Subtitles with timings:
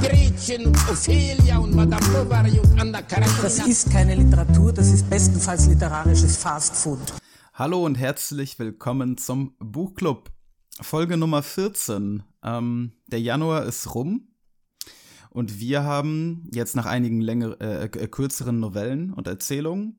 [0.00, 3.42] Gretchen und Ophelia und Madame Bovary und Anna Karenina.
[3.42, 6.98] Das ist keine Literatur, das ist bestenfalls literarisches Fastfood.
[7.54, 10.30] Hallo und herzlich willkommen zum Buchclub.
[10.80, 12.22] Folge Nummer 14.
[12.42, 14.28] Ähm, der Januar ist rum
[15.30, 19.98] und wir haben jetzt nach einigen länger, äh, kürzeren Novellen und Erzählungen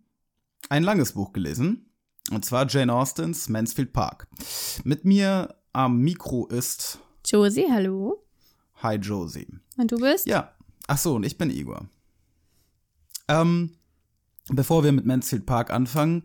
[0.70, 1.92] ein langes Buch gelesen.
[2.32, 4.28] Und zwar Jane Austens Mansfield Park.
[4.84, 8.27] Mit mir am Mikro ist Josie, hallo.
[8.82, 9.48] Hi Josie.
[9.78, 10.28] Und du bist?
[10.28, 10.52] Ja.
[10.88, 11.88] Ach so, und ich bin Igor.
[13.28, 13.72] Ähm,
[14.50, 16.24] bevor wir mit Mansfield Park anfangen,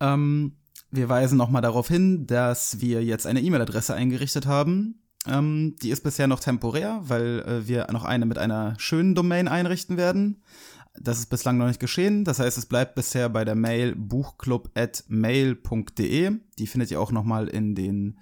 [0.00, 0.56] ähm,
[0.90, 5.02] wir weisen nochmal darauf hin, dass wir jetzt eine E-Mail-Adresse eingerichtet haben.
[5.26, 9.48] Ähm, die ist bisher noch temporär, weil äh, wir noch eine mit einer schönen Domain
[9.48, 10.42] einrichten werden.
[10.98, 12.24] Das ist bislang noch nicht geschehen.
[12.24, 16.32] Das heißt, es bleibt bisher bei der Mail buchclub.mail.de.
[16.58, 18.18] Die findet ihr auch nochmal in den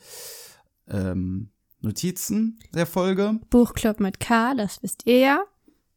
[0.86, 1.50] ähm,
[1.81, 3.41] Notizen der Folge.
[3.50, 5.45] Buchclub mit K, das wisst ihr ja.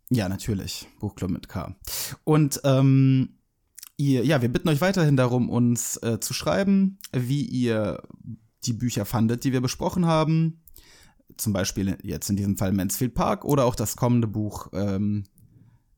[0.09, 0.88] Ja, natürlich.
[1.00, 1.76] Buchclub mit K.
[2.23, 3.38] Und ähm,
[3.98, 8.02] ihr, ja, wir bitten euch weiterhin darum, uns äh, zu schreiben, wie ihr
[8.66, 10.61] die Bücher fandet, die wir besprochen haben.
[11.38, 15.23] Zum Beispiel jetzt in diesem Fall Mansfield Park oder auch das kommende Buch ähm,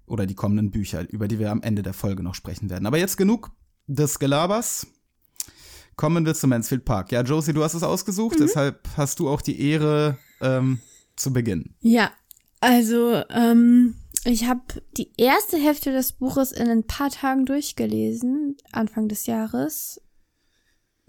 [0.05, 2.85] oder die kommenden Bücher, über die wir am Ende der Folge noch sprechen werden.
[2.85, 3.51] Aber jetzt genug
[3.87, 4.87] des Gelabers.
[5.95, 7.11] Kommen wir zu Mansfield Park.
[7.11, 8.43] Ja, Josie, du hast es ausgesucht, mhm.
[8.43, 10.79] deshalb hast du auch die Ehre ähm,
[11.15, 11.75] zu beginnen.
[11.79, 12.11] Ja,
[12.59, 14.61] also ähm, ich habe
[14.97, 20.01] die erste Hälfte des Buches in ein paar Tagen durchgelesen, Anfang des Jahres.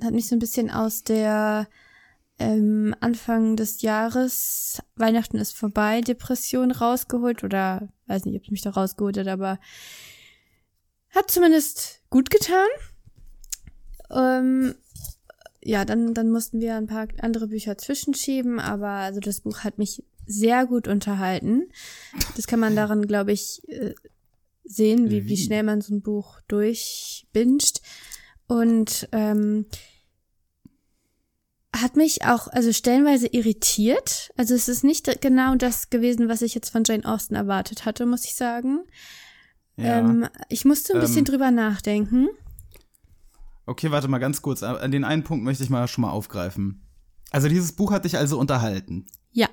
[0.02, 1.66] Hat mich so ein bisschen aus der
[2.38, 8.62] ähm, Anfang des Jahres, Weihnachten ist vorbei, Depression rausgeholt oder weiß nicht, ob es mich
[8.62, 9.58] da rausgeholt hat, aber
[11.10, 12.66] hat zumindest gut getan.
[14.11, 14.75] Ähm,
[15.62, 19.78] ja, dann, dann mussten wir ein paar andere Bücher zwischenschieben, aber also das Buch hat
[19.78, 21.69] mich sehr gut unterhalten.
[22.37, 23.94] Das kann man daran, glaube ich, äh,
[24.65, 27.81] sehen, wie, wie schnell man so ein Buch durchbinscht.
[28.49, 29.67] Und ähm,
[31.75, 34.31] hat mich auch, also stellenweise irritiert.
[34.37, 38.06] Also es ist nicht genau das gewesen, was ich jetzt von Jane Austen erwartet hatte,
[38.06, 38.81] muss ich sagen.
[39.77, 39.99] Ja.
[39.99, 42.28] Ähm, ich musste ein bisschen ähm, drüber nachdenken.
[43.66, 44.62] Okay, warte mal ganz kurz.
[44.62, 46.87] An den einen Punkt möchte ich mal schon mal aufgreifen.
[47.31, 49.06] Also dieses Buch hat dich also unterhalten.
[49.32, 49.49] Ja.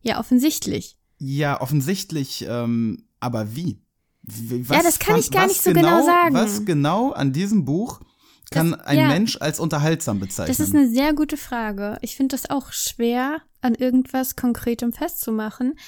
[0.00, 0.98] Ja, offensichtlich.
[1.18, 3.82] Ja, offensichtlich, ähm, aber wie?
[4.22, 6.34] wie ja, das kann fand, ich gar nicht so genau, genau, sagen.
[6.34, 8.00] Was genau an diesem Buch
[8.50, 10.56] kann das, ein ja, Mensch als unterhaltsam bezeichnen?
[10.56, 11.98] Das ist eine sehr gute Frage.
[12.02, 15.78] Ich finde das auch schwer, an irgendwas Konkretem festzumachen.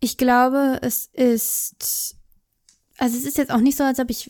[0.00, 2.16] Ich glaube, es ist,
[2.98, 4.28] also es ist jetzt auch nicht so, als ob ich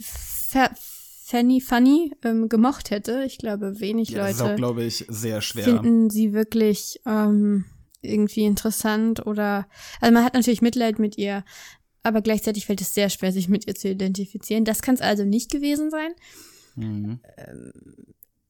[1.34, 3.24] Fanny Funny ähm, gemocht hätte.
[3.24, 4.38] Ich glaube, wenig ja, Leute.
[4.38, 5.64] Das ist auch, glaube ich, sehr schwer.
[5.64, 7.64] Finden sie wirklich ähm,
[8.02, 9.66] irgendwie interessant oder,
[10.00, 11.44] also man hat natürlich Mitleid mit ihr,
[12.04, 14.64] aber gleichzeitig fällt es sehr schwer, sich mit ihr zu identifizieren.
[14.64, 16.12] Das kann es also nicht gewesen sein.
[16.76, 17.18] Mhm.
[17.36, 17.72] Ähm,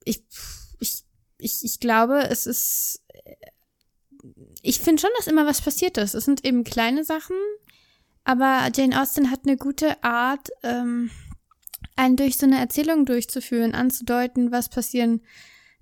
[0.04, 0.22] ich,
[0.78, 1.04] ich,
[1.38, 3.02] ich, ich glaube, es ist,
[4.60, 6.12] ich finde schon, dass immer was passiert ist.
[6.12, 7.36] Es sind eben kleine Sachen,
[8.24, 11.10] aber Jane Austen hat eine gute Art, ähm,
[11.96, 15.20] einen durch so eine Erzählung durchzuführen, anzudeuten, was passieren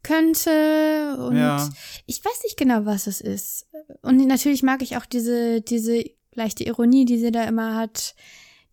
[0.03, 1.17] könnte.
[1.19, 1.69] Und ja.
[2.07, 3.67] ich weiß nicht genau, was es ist.
[4.03, 8.15] Und natürlich mag ich auch diese, diese leichte Ironie, die sie da immer hat.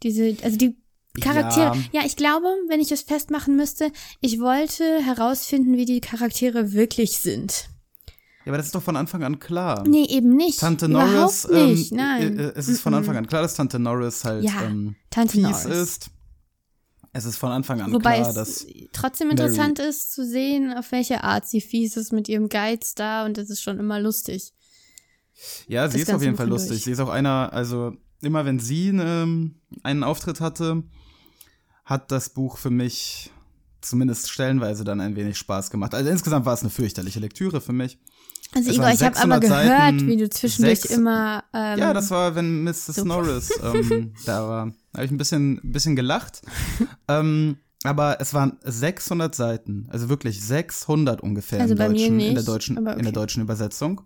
[0.04, 0.78] Diese, also die
[1.20, 1.76] Charaktere.
[1.92, 2.02] Ja.
[2.02, 3.92] ja, ich glaube, wenn ich es festmachen müsste,
[4.22, 7.70] ich wollte herausfinden, wie die Charaktere wirklich sind.
[8.46, 9.84] Ja, aber das ist doch von Anfang an klar.
[9.88, 10.60] Nee, eben nicht.
[10.60, 12.40] Tante Norris, Überhaupt nicht, ähm, nein.
[12.40, 15.66] Äh, es ist von Anfang an klar, dass Tante Norris halt ja, ähm, Tante Norris.
[15.66, 16.10] ist.
[17.12, 18.68] Es ist von Anfang an Wobei klar, dass.
[18.94, 22.94] trotzdem interessant Mary ist zu sehen, auf welche Art sie fies ist mit ihrem Geiz
[22.94, 24.54] da und das ist schon immer lustig.
[25.68, 26.70] Ja, sie das ist auf jeden Fall lustig.
[26.70, 26.84] Durch.
[26.84, 29.52] Sie ist auch einer, also immer wenn sie ne,
[29.84, 30.84] einen Auftritt hatte,
[31.86, 33.32] hat das Buch für mich
[33.82, 35.96] zumindest stellenweise dann ein wenig Spaß gemacht.
[35.96, 37.98] Also insgesamt war es eine fürchterliche Lektüre für mich.
[38.54, 41.44] Also Igor, ich habe aber gehört, Seiten, wie du zwischendurch sechs, immer.
[41.54, 42.86] Ähm, ja, das war, wenn Mrs.
[42.88, 43.06] So.
[43.06, 44.74] Norris ähm, da war.
[44.92, 46.42] Da habe ich ein bisschen, ein bisschen gelacht.
[47.08, 52.44] ähm, aber es waren 600 Seiten, also wirklich 600 ungefähr also im Deutschen, in der
[52.44, 52.98] deutschen, okay.
[52.98, 54.02] in der deutschen Übersetzung.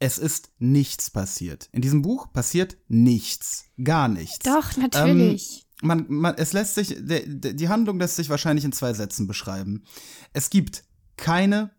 [0.00, 1.68] Es ist nichts passiert.
[1.72, 3.66] In diesem Buch passiert nichts.
[3.82, 4.40] Gar nichts.
[4.40, 5.66] Doch, natürlich.
[5.82, 8.92] Ähm, man, man, es lässt sich, der, der, die Handlung lässt sich wahrscheinlich in zwei
[8.92, 9.84] Sätzen beschreiben.
[10.32, 10.84] Es gibt
[11.16, 11.70] keine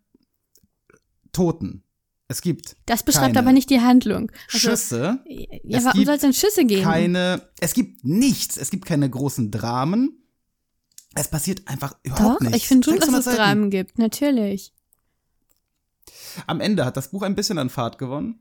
[1.34, 1.85] Toten.
[2.28, 4.32] Es gibt das beschreibt aber nicht die Handlung.
[4.52, 5.20] Also, Schüsse.
[5.28, 6.82] ja, es warum gibt soll es denn Schüsse geben?
[6.84, 8.58] Keine, es gibt nichts.
[8.58, 10.24] Es gibt keine großen Dramen.
[11.14, 12.58] Es passiert einfach Doch, überhaupt nichts.
[12.58, 13.38] ich finde schon, dass 600 es Seiten.
[13.38, 14.74] Dramen gibt, natürlich.
[16.48, 18.40] Am Ende hat das Buch ein bisschen an Fahrt gewonnen.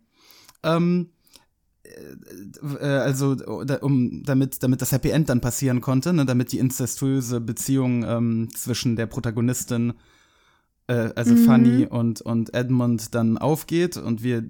[0.62, 1.10] Ähm,
[2.80, 6.58] äh, also da- um damit damit das Happy End dann passieren konnte, ne, damit die
[6.58, 9.92] inzestuöse Beziehung ähm, zwischen der Protagonistin,
[10.86, 11.44] äh, also Mhm.
[11.44, 14.48] Fanny und und Edmund dann aufgeht und wir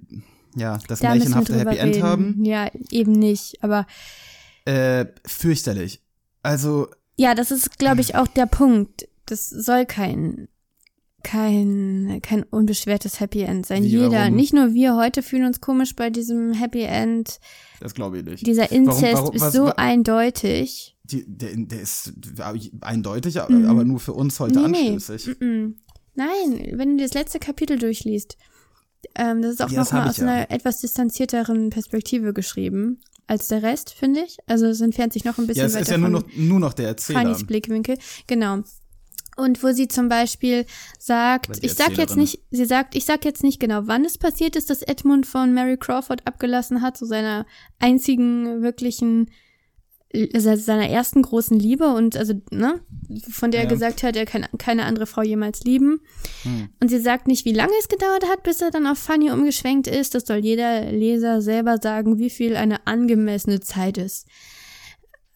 [0.57, 2.03] ja das Da märchenhafte Happy End reden.
[2.05, 2.45] haben.
[2.45, 3.63] Ja, eben nicht.
[3.63, 3.87] Aber
[4.67, 6.01] Äh, fürchterlich.
[6.43, 9.09] Also ja, das ist, glaube ich, auch der Punkt.
[9.27, 10.49] Das soll kein
[11.23, 13.83] kein kein unbeschwertes Happy End sein.
[13.83, 14.35] Wie, Jeder, warum?
[14.37, 17.41] nicht nur wir heute fühlen uns komisch bei diesem Happy End.
[17.81, 18.47] das glaube ich nicht.
[18.47, 20.97] Dieser Inzest warum- ist was- so wa- eindeutig.
[21.05, 22.13] Die, der, der ist
[22.81, 24.71] eindeutig, aber nur für uns heute Mhm.
[24.71, 24.93] Nee, nee.
[24.95, 25.37] anstößig.
[25.39, 25.75] Mm-mm.
[26.15, 28.37] Nein, wenn du das letzte Kapitel durchliest,
[29.15, 30.27] ähm, das ist auch Ja, nochmal aus ja.
[30.27, 34.39] einer etwas distanzierteren Perspektive geschrieben als der Rest, finde ich.
[34.47, 36.61] Also es entfernt sich noch ein bisschen Ja, es weiter ist ja nur noch, nur
[36.61, 37.21] noch der Erzähler.
[37.21, 37.99] Fannys Blickwinkel.
[38.27, 38.61] Genau.
[39.37, 40.65] Und wo sie zum Beispiel
[40.99, 44.55] sagt, ich sag jetzt nicht, sie sagt, ich sag jetzt nicht genau, wann es passiert
[44.55, 47.45] ist, dass Edmund von Mary Crawford abgelassen hat, so seiner
[47.81, 49.31] einzigen wirklichen,
[50.37, 52.81] seiner ersten großen Liebe und also, ne,
[53.31, 53.71] von der er Ja.
[53.71, 56.01] gesagt hat, er kann keine andere Frau jemals lieben.
[56.43, 56.69] Hm.
[56.81, 59.87] Und sie sagt nicht, wie lange es gedauert hat, bis er dann auf Fanny umgeschwenkt
[59.87, 60.15] ist.
[60.15, 64.27] Das soll jeder Leser selber sagen, wie viel eine angemessene Zeit ist.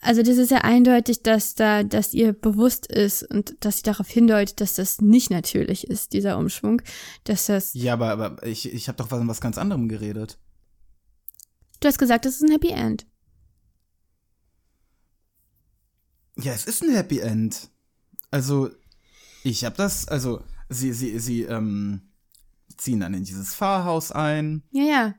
[0.01, 4.09] Also das ist ja eindeutig, dass da, dass ihr bewusst ist und dass sie darauf
[4.09, 6.81] hindeutet, dass das nicht natürlich ist, dieser Umschwung,
[7.25, 10.39] dass das, Ja, aber, aber ich, ich habe doch von was ganz anderem geredet.
[11.81, 13.07] du hast gesagt, das ist ein Happy End.
[16.40, 17.69] Ja, es ist ein Happy End.
[18.31, 18.70] Also,
[19.44, 22.02] ich habe das, also, sie, sie, sie, ähm,
[22.76, 24.62] ziehen dann in dieses Pfarrhaus ein.
[24.70, 25.14] Ja, ja.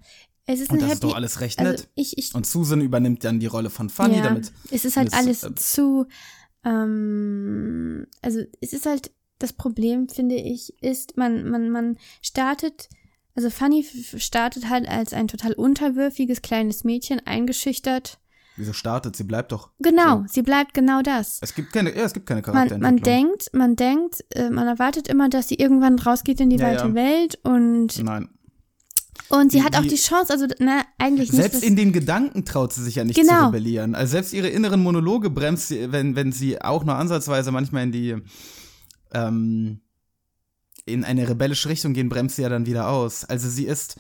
[0.45, 1.89] Es ist Und ein das Happy ist doch alles recht also nett.
[1.94, 4.51] ich, ich, Und Susan übernimmt dann die Rolle von Fanny, ja, damit.
[4.71, 6.07] es ist halt alles äh, zu,
[6.66, 12.89] ähm, also es ist halt, das Problem, finde ich, ist, man, man, man startet,
[13.36, 13.86] also Fanny
[14.18, 18.19] startet halt als ein total unterwürfiges kleines Mädchen, eingeschüchtert.
[18.60, 19.16] Wieso startet?
[19.16, 19.70] Sie bleibt doch.
[19.80, 20.26] Genau, So.
[20.34, 21.40] sie bleibt genau das.
[21.42, 22.82] Es gibt keine, ja, es gibt keine Man, Charakterentwicklung.
[22.96, 26.68] man denkt, man denkt, äh, man erwartet immer, dass sie irgendwann rausgeht in die Ja,
[26.68, 26.94] weite ja.
[26.94, 28.30] Welt und, Nein.
[29.30, 31.42] und sie Die- hat auch die- Chance, also, na, eigentlich nicht.
[31.42, 33.46] Selbst in den Gedanken traut sie sich ja nicht zu Genau.
[33.48, 33.96] rebellieren.
[33.96, 37.92] Also selbst ihre inneren Monologe bremst sie, wenn, wenn sie auch nur ansatzweise manchmal in
[37.94, 38.16] die,
[39.14, 39.80] ähm,
[40.86, 43.24] in eine rebellische Richtung gehen, bremst sie ja dann wieder aus.
[43.26, 43.96] Also sie ist,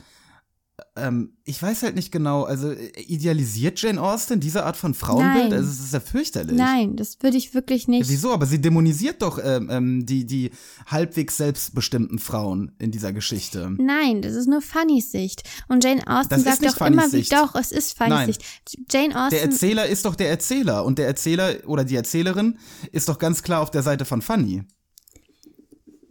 [0.95, 5.49] ähm, ich weiß halt nicht genau, also äh, idealisiert Jane Austen diese Art von Frauenbild?
[5.49, 5.53] Nein.
[5.53, 6.55] Also es ist ja fürchterlich.
[6.55, 8.09] Nein, das würde ich wirklich nicht.
[8.09, 8.31] Wieso?
[8.31, 10.51] Aber sie dämonisiert doch ähm, ähm, die, die
[10.87, 13.71] halbwegs selbstbestimmten Frauen in dieser Geschichte.
[13.77, 15.43] Nein, das ist nur Fannys Sicht.
[15.67, 17.33] Und Jane Austen Das sagt doch immer, wie Sicht.
[17.33, 18.35] doch, es ist Fannys.
[18.37, 18.43] Sicht.
[18.91, 22.57] Jane Der Austen, Erzähler ist doch der Erzähler und der Erzähler oder die Erzählerin
[22.91, 24.63] ist doch ganz klar auf der Seite von Fanny.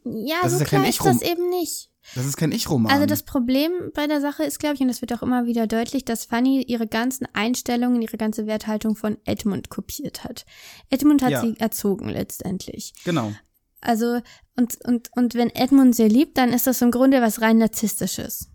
[0.04, 1.90] ja, das so ist ja klar ist das eben nicht.
[2.14, 2.90] Das ist kein Ich-Roman.
[2.92, 5.66] Also das Problem bei der Sache ist, glaube ich, und das wird auch immer wieder
[5.66, 10.46] deutlich, dass Fanny ihre ganzen Einstellungen, ihre ganze Werthaltung von Edmund kopiert hat.
[10.90, 11.40] Edmund hat Ja.
[11.42, 12.92] sie erzogen letztendlich.
[13.04, 13.32] genau.
[13.80, 14.20] Also,
[14.56, 18.50] und, und, und wenn Edmund sie liebt, dann ist das im Grunde was rein narzisstisches.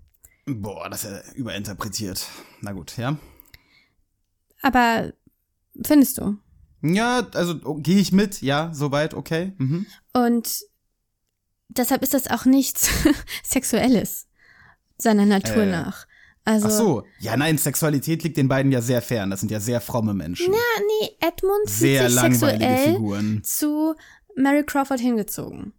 [0.45, 2.25] Boah, das ist ja überinterpretiert.
[2.60, 3.17] Na gut, ja.
[4.62, 5.13] Aber
[5.86, 6.38] findest du?
[6.81, 9.53] Ja, also oh, gehe ich mit, ja, soweit, okay.
[9.57, 9.86] Mhm.
[10.13, 10.60] Und
[11.70, 12.89] deshalb ist das auch nichts
[13.43, 14.27] Sexuelles
[14.98, 16.05] seiner Natur Äh, nach.
[16.46, 19.29] Also, Ach so, ja, nein, Sexualität liegt den beiden ja sehr fern.
[19.29, 20.51] Das sind ja sehr fromme Menschen.
[20.51, 23.41] nee, Edmund sehr sich sexuell Figuren.
[23.46, 23.96] zu
[24.36, 25.72] Mary Crawford hingezogen.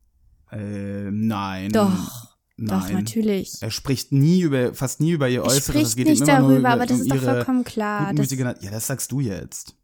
[0.50, 1.70] Äh, nein.
[1.70, 1.90] Doch,
[2.56, 2.80] nein.
[2.80, 3.60] doch, natürlich.
[3.60, 5.64] Er spricht nie über, fast nie über ihr Er Äußeres.
[5.64, 7.64] spricht es geht nicht ihm immer nur darüber, über, aber das um ist doch vollkommen
[7.64, 8.14] klar.
[8.14, 9.76] Das, Na- ja, das sagst du jetzt.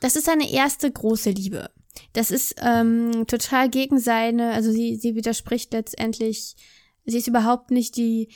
[0.00, 1.68] das ist seine erste große Liebe.
[2.12, 6.56] Das ist ähm, total gegen seine, also sie, sie widerspricht letztendlich,
[7.04, 8.28] sie ist überhaupt nicht die,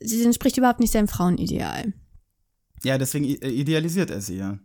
[0.00, 1.92] sie entspricht überhaupt nicht seinem Frauenideal.
[2.82, 4.58] Ja, deswegen äh, idealisiert er sie ja.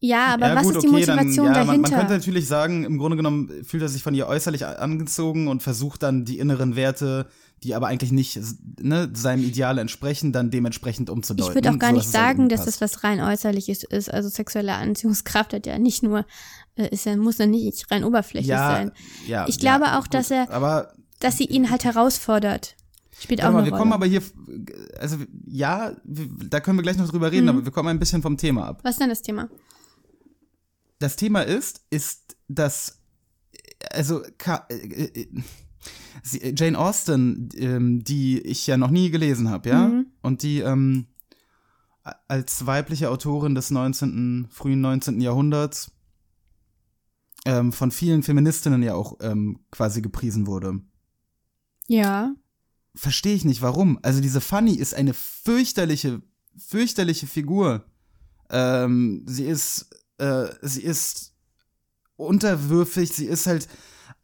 [0.00, 1.96] Ja, aber ja, was gut, ist die okay, Motivation dann, ja, man, man dahinter?
[1.96, 6.04] könnte natürlich sagen, im Grunde genommen fühlt er sich von ihr äußerlich angezogen und versucht
[6.04, 7.26] dann die inneren Werte,
[7.62, 8.38] die aber eigentlich nicht
[8.80, 11.50] ne, seinem Ideal entsprechen, dann dementsprechend umzudeuten.
[11.50, 14.12] Ich würde auch gar sodass nicht es halt sagen, dass das was rein äußerliches ist.
[14.12, 16.24] Also sexuelle Anziehungskraft hat ja nicht nur,
[16.76, 18.92] äh, ist ja, muss ja nicht rein oberflächlich ja, sein.
[19.26, 22.76] Ja, Ich glaube ja, auch, dass gut, er- Aber Dass sie ihn halt herausfordert.
[23.20, 23.80] Spielt auch mal, wir Rolle.
[23.80, 24.22] kommen aber hier,
[25.00, 25.16] also
[25.48, 27.48] ja, da können wir gleich noch drüber reden, Mhm.
[27.48, 28.78] aber wir kommen ein bisschen vom Thema ab.
[28.84, 29.48] Was ist denn das Thema?
[31.00, 33.00] Das Thema ist, ist, dass,
[33.90, 35.28] also, äh, äh,
[36.22, 40.06] sie- Jane Austen, ähm, die ich ja noch nie gelesen habe, ja, Mhm.
[40.22, 41.06] und die ähm,
[42.26, 45.20] als weibliche Autorin des 19., frühen 19.
[45.20, 45.90] Jahrhunderts
[47.44, 50.80] ähm, von vielen Feministinnen ja auch ähm, quasi gepriesen wurde.
[51.86, 52.34] Ja.
[52.94, 53.98] verstehe ich nicht, warum.
[54.02, 56.20] Also diese Fanny ist eine fürchterliche,
[56.56, 57.84] fürchterliche Figur.
[58.50, 61.32] Ähm, sie ist, äh, sie ist
[62.16, 63.68] unterwürfig, sie ist halt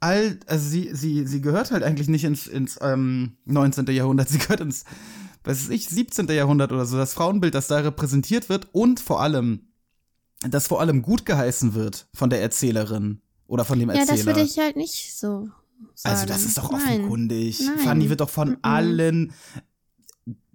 [0.05, 3.87] all, also sie, sie, sie gehört halt eigentlich nicht ins, ins ähm, 19.
[3.87, 4.85] Jahrhundert, sie gehört ins,
[5.43, 6.27] was weiß ich, 17.
[6.29, 9.69] Jahrhundert oder so, das Frauenbild, das da repräsentiert wird und vor allem,
[10.49, 14.17] das vor allem gut geheißen wird von der Erzählerin oder von dem Ja, Erzähler.
[14.19, 15.49] das würde ich halt nicht so
[15.95, 16.15] sagen.
[16.17, 16.81] Also das ist doch Nein.
[16.83, 17.61] offenkundig.
[17.61, 17.79] Nein.
[17.79, 18.59] Fanny wird doch von Mhm.
[18.63, 19.33] allen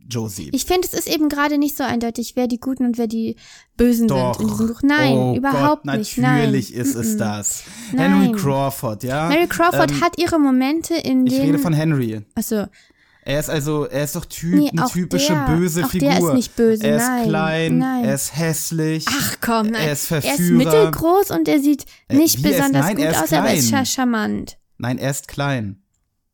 [0.10, 0.50] Josie.
[0.54, 3.36] Ich finde, es ist eben gerade nicht so eindeutig, wer die Guten und wer die
[3.78, 4.38] Bösen doch.
[4.38, 4.82] sind in diesem Buch.
[4.84, 6.18] Nein, oh überhaupt Gott, nicht.
[6.18, 6.38] Nein.
[6.46, 7.64] Natürlich ist es das.
[7.94, 8.14] Nein.
[8.22, 9.28] Henry Crawford, ja.
[9.30, 11.46] Mary Crawford Ähm, hat ihre Momente, in Ich denen.
[11.46, 12.22] rede von Henry.
[12.36, 12.66] Achso,
[13.26, 16.10] Er ist also, er ist doch typ, Nee, eine typische der- böse auch Figur.
[16.10, 18.04] der ist nicht böse, Er ist nein, klein, nein.
[18.06, 19.06] er ist hässlich.
[19.08, 19.76] ach komm, nein.
[19.88, 20.58] Er ist er ist Verführer.
[20.58, 23.54] mittelgroß und er sieht Äh, nicht wie, er ist- besonders nein, gut aus, aber er
[23.56, 23.86] ist klein.
[23.86, 24.58] charmant.
[24.80, 25.84] Nein, er ist klein.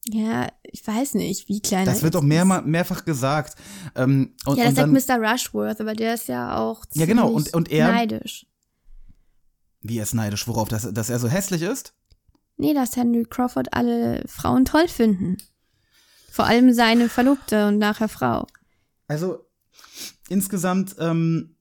[0.07, 2.27] Ja, ich weiß nicht, wie klein Das er wird doch ist.
[2.27, 3.55] mehrma mehrfach gesagt.
[3.95, 5.17] Ähm, und, Ja, das sagt Mr.
[5.17, 8.45] Rushworth, aber der ist ja auch Ja, genau, und- und er- neidisch.
[9.81, 11.93] wie er ist neidisch, worauf, dass, dass er so hässlich ist?
[12.57, 15.37] Nee, dass Henry Crawford alle Frauen toll finden.
[16.31, 18.45] Vor allem seine Verlobte und nachher Frau.
[19.07, 19.39] Also
[20.29, 21.55] insgesamt, ähm,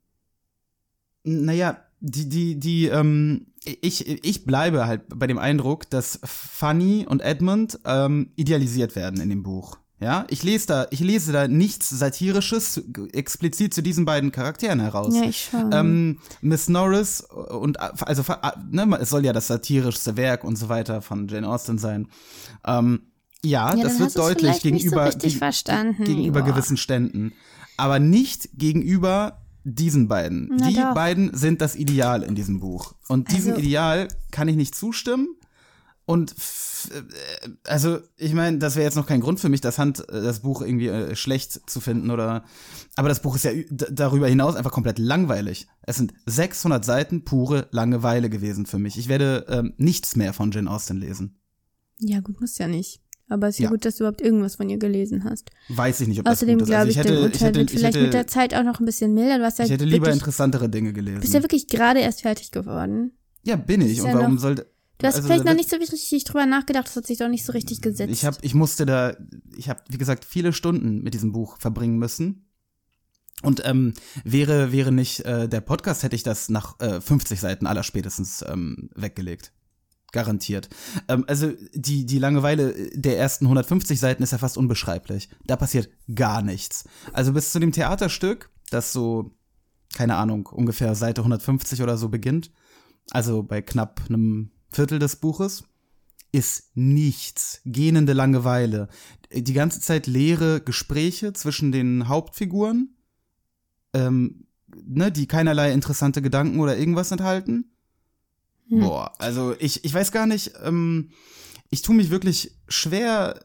[1.22, 7.20] naja, die, die, die, ähm, ich, ich bleibe halt bei dem Eindruck, dass Fanny und
[7.22, 9.78] Edmund ähm, idealisiert werden in dem Buch.
[10.00, 15.14] Ja, ich lese da, ich lese da nichts Satirisches explizit zu diesen beiden Charakteren heraus.
[15.14, 15.70] Ja, ich schon.
[15.72, 18.22] Ähm, Miss Norris und also
[18.70, 22.08] ne, es soll ja das satirischste Werk und so weiter von Jane Austen sein.
[22.66, 23.02] Ähm,
[23.42, 26.52] ja, Ja, das wird deutlich nicht so gegenüber richtig geg- verstanden, gegenüber Igor.
[26.52, 27.32] gewissen Ständen,
[27.76, 30.50] aber nicht gegenüber diesen beiden.
[30.58, 30.94] Na Die doch.
[30.94, 35.28] beiden sind das Ideal in diesem Buch und diesem Also- Ideal kann ich nicht zustimmen.
[36.06, 36.34] Und
[36.92, 40.20] äh, also, ich meine, das wäre jetzt noch kein Grund für mich, das Hand, äh,
[40.22, 42.44] das Buch irgendwie äh, schlecht zu finden oder.
[42.96, 45.66] Aber das Buch ist ja darüber hinaus einfach komplett langweilig.
[45.80, 48.98] Es sind 600 Seiten pure Langeweile gewesen für mich.
[48.98, 51.38] Ich werde ähm, nichts mehr von Jane Austen lesen.
[52.00, 53.00] Ja, gut, muss ja nicht.
[53.28, 55.50] Aber es ist ja, gut, dass du überhaupt irgendwas von ihr gelesen hast.
[55.68, 56.76] Weiß ich nicht, ob Außerdem das gut ist.
[56.76, 58.62] glaube Also ich, hätte, ich Urteil hätte, wird ich vielleicht mit der hätte, Zeit auch
[58.62, 59.38] noch ein bisschen milder.
[59.38, 61.20] Du hast ja ich hätte lieber wirklich, interessantere Dinge gelesen.
[61.20, 63.12] bist ja wirklich gerade erst fertig geworden.
[63.42, 64.00] ja, bin ich.
[64.02, 64.70] Und ja warum noch- sollte.
[64.98, 67.44] Du hast also, vielleicht noch nicht so richtig drüber nachgedacht, das hat sich doch nicht
[67.44, 68.12] so richtig gesetzt.
[68.12, 69.16] Ich habe, ich musste da,
[69.56, 72.46] ich habe, wie gesagt, viele Stunden mit diesem Buch verbringen müssen.
[73.42, 77.66] Und ähm, wäre wäre nicht äh, der Podcast, hätte ich das nach äh, 50 Seiten
[77.66, 79.52] aller spätestens ähm, weggelegt.
[80.14, 80.68] Garantiert.
[81.08, 85.28] Ähm, also die, die Langeweile der ersten 150 Seiten ist ja fast unbeschreiblich.
[85.44, 86.84] Da passiert gar nichts.
[87.12, 89.34] Also bis zu dem Theaterstück, das so,
[89.92, 92.52] keine Ahnung, ungefähr Seite 150 oder so beginnt,
[93.10, 95.64] also bei knapp einem Viertel des Buches,
[96.30, 97.60] ist nichts.
[97.64, 98.88] Gähnende Langeweile.
[99.32, 102.96] Die ganze Zeit leere Gespräche zwischen den Hauptfiguren,
[103.92, 104.46] ähm,
[104.86, 107.73] ne, die keinerlei interessante Gedanken oder irgendwas enthalten.
[108.68, 108.80] Hm.
[108.80, 111.10] Boah, also ich, ich weiß gar nicht, ähm,
[111.70, 113.44] ich tue mich wirklich schwer,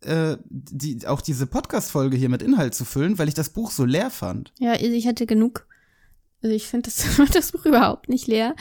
[0.00, 3.84] äh, die, auch diese Podcast-Folge hier mit Inhalt zu füllen, weil ich das Buch so
[3.84, 4.52] leer fand.
[4.58, 5.66] Ja, ich hatte genug.
[6.42, 8.56] Also ich finde das, das Buch überhaupt nicht leer.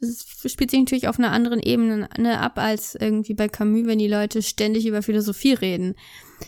[0.00, 4.00] Es spielt sich natürlich auf einer anderen Ebene ne, ab als irgendwie bei Camus, wenn
[4.00, 5.94] die Leute ständig über Philosophie reden.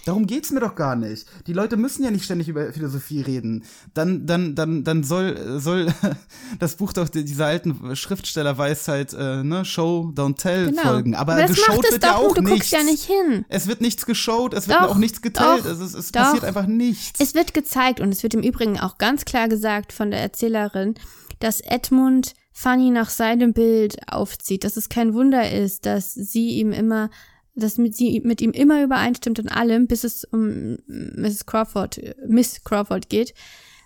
[0.05, 1.27] Darum geht's mir doch gar nicht.
[1.47, 3.65] Die Leute müssen ja nicht ständig über Philosophie reden.
[3.95, 5.87] Dann, dann, dann, dann soll, soll
[6.59, 10.83] das Buch doch die- dieser alten Schriftstellerweisheit, äh, ne, Show, don't tell Genau.
[10.83, 11.15] folgen.
[11.15, 12.71] Aber, das geschaut macht es wird doch ja auch du nichts.
[12.71, 13.45] guckst ja nicht hin.
[13.49, 15.65] Es wird nichts geschaut, es wird Doch, auch nichts geteilt.
[15.65, 16.21] doch, es es, es doch.
[16.23, 17.21] passiert einfach nichts.
[17.21, 20.95] Es wird gezeigt und es wird im Übrigen auch ganz klar gesagt von der Erzählerin,
[21.41, 26.73] dass Edmund Fanny nach seinem Bild aufzieht, dass es kein Wunder ist, dass sie ihm
[26.73, 27.11] immer,
[27.55, 31.47] dass mit sie mit ihm immer übereinstimmt in allem, bis es um Mrs.
[31.47, 33.35] Crawford, Miss Crawford geht,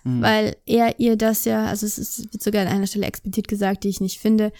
[0.03, 3.83] weil er ihr das ja, also es ist, wird sogar an einer Stelle explizit gesagt,
[3.83, 4.51] die ich nicht finde,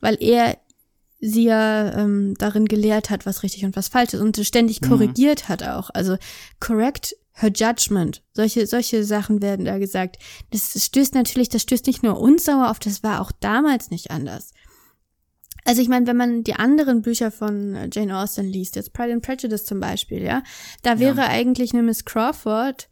[0.00, 0.58] weil er
[1.20, 5.48] sie ja ähm, darin gelehrt hat, was richtig und was falsch ist und ständig korrigiert
[5.48, 5.90] hat auch.
[5.94, 6.16] Also
[6.60, 8.22] correct her judgment.
[8.34, 10.18] Solche, solche Sachen werden da gesagt.
[10.50, 14.10] Das stößt natürlich, das stößt nicht nur uns sauer auf, das war auch damals nicht
[14.10, 14.52] anders.
[15.66, 19.12] Also ich meine, wenn man die anderen Bücher von äh, Jane Austen liest, jetzt Pride
[19.14, 20.42] and Prejudice zum Beispiel, ja,
[20.82, 22.88] da wäre eigentlich eine Miss Crawford,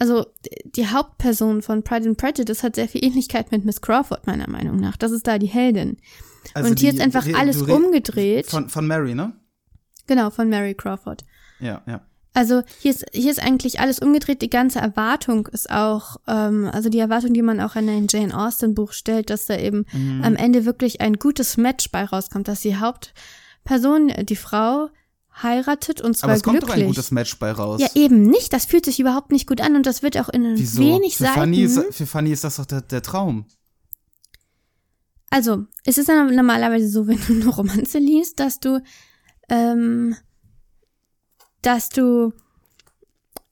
[0.00, 0.26] also
[0.64, 4.78] die Hauptperson von Pride and Prejudice hat sehr viel Ähnlichkeit mit Miss Crawford, meiner Meinung
[4.80, 4.96] nach.
[4.96, 5.96] Das ist da die Heldin.
[6.54, 8.46] Also Und hier die- ist einfach alles umgedreht.
[8.46, 9.32] Von, von Mary, ne?
[10.06, 11.24] genau, von Mary Crawford.
[11.60, 12.00] Ja, ja.
[12.34, 14.42] Also hier ist, hier ist eigentlich alles umgedreht.
[14.42, 18.36] Die ganze Erwartung ist auch, ähm, also die Erwartung, die man auch an ein Jane
[18.36, 20.22] Austen Buch stellt, dass da eben Mhm.
[20.24, 24.88] am Ende wirklich ein gutes Match bei rauskommt, dass die Hauptperson, die Frau,
[25.42, 27.80] heiratet und zwar Aber es kommt doch ein gutes Match bei raus.
[27.80, 28.52] ja, eben nicht.
[28.52, 30.80] Das fühlt sich überhaupt nicht gut an und das wird auch in Wieso?
[30.82, 31.34] wenig für, Seiten.
[31.34, 33.46] Fanny ist, für Fanny ist das doch der, der Traum.
[35.30, 38.82] Also, es ist ja normalerweise so, wenn du eine Romanze liest, dass du,
[39.48, 40.16] ähm,
[41.62, 42.32] dass du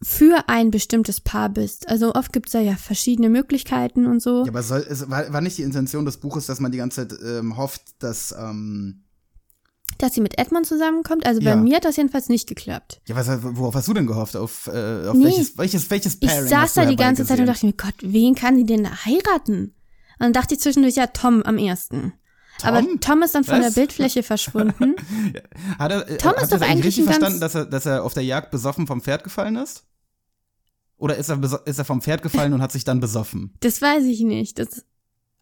[0.03, 1.89] für ein bestimmtes Paar bist.
[1.89, 4.43] Also oft gibt's da ja verschiedene Möglichkeiten und so.
[4.45, 7.09] Ja, aber soll, es war, war nicht die Intention des Buches, dass man die ganze
[7.09, 9.03] Zeit ähm, hofft, dass, ähm,
[9.99, 11.25] Dass sie mit Edmund zusammenkommt.
[11.25, 11.57] Also bei Ja.
[11.57, 13.01] mir hat das jedenfalls nicht geklappt.
[13.07, 14.37] ja, was, worauf hast du denn gehofft?
[14.37, 15.25] Auf, äh, auf Nee.
[15.25, 17.73] welches, welches, welches Ich Pairing saß hast du da die ganze Zeit und dachte mir,
[17.73, 19.73] Gott, wen kann sie denn da heiraten?
[20.19, 22.13] Und dann dachte ich zwischendurch, ja, Tom am ersten.
[22.63, 23.75] Aber Tom ist dann von Was?
[23.75, 24.95] der Bildfläche verschwunden.
[25.79, 28.15] Hat er, äh, Tom ist habt doch eigentlich richtig verstanden, dass er, dass er auf
[28.15, 29.85] der Jagd besoffen vom Pferd gefallen ist?
[30.97, 33.55] Oder ist er, ist er vom Pferd gefallen und hat sich dann besoffen?
[33.61, 34.59] Das weiß ich nicht.
[34.59, 34.85] Das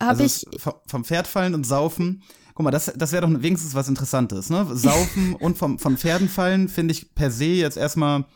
[0.01, 0.47] habe also ich.
[0.87, 2.23] vom Pferd fallen und saufen.
[2.55, 4.67] Guck mal, das, das wäre doch wenigstens was Interessantes, ne?
[4.73, 8.27] Saufen und vom, von Pferden fallen finde ich per se jetzt erstmal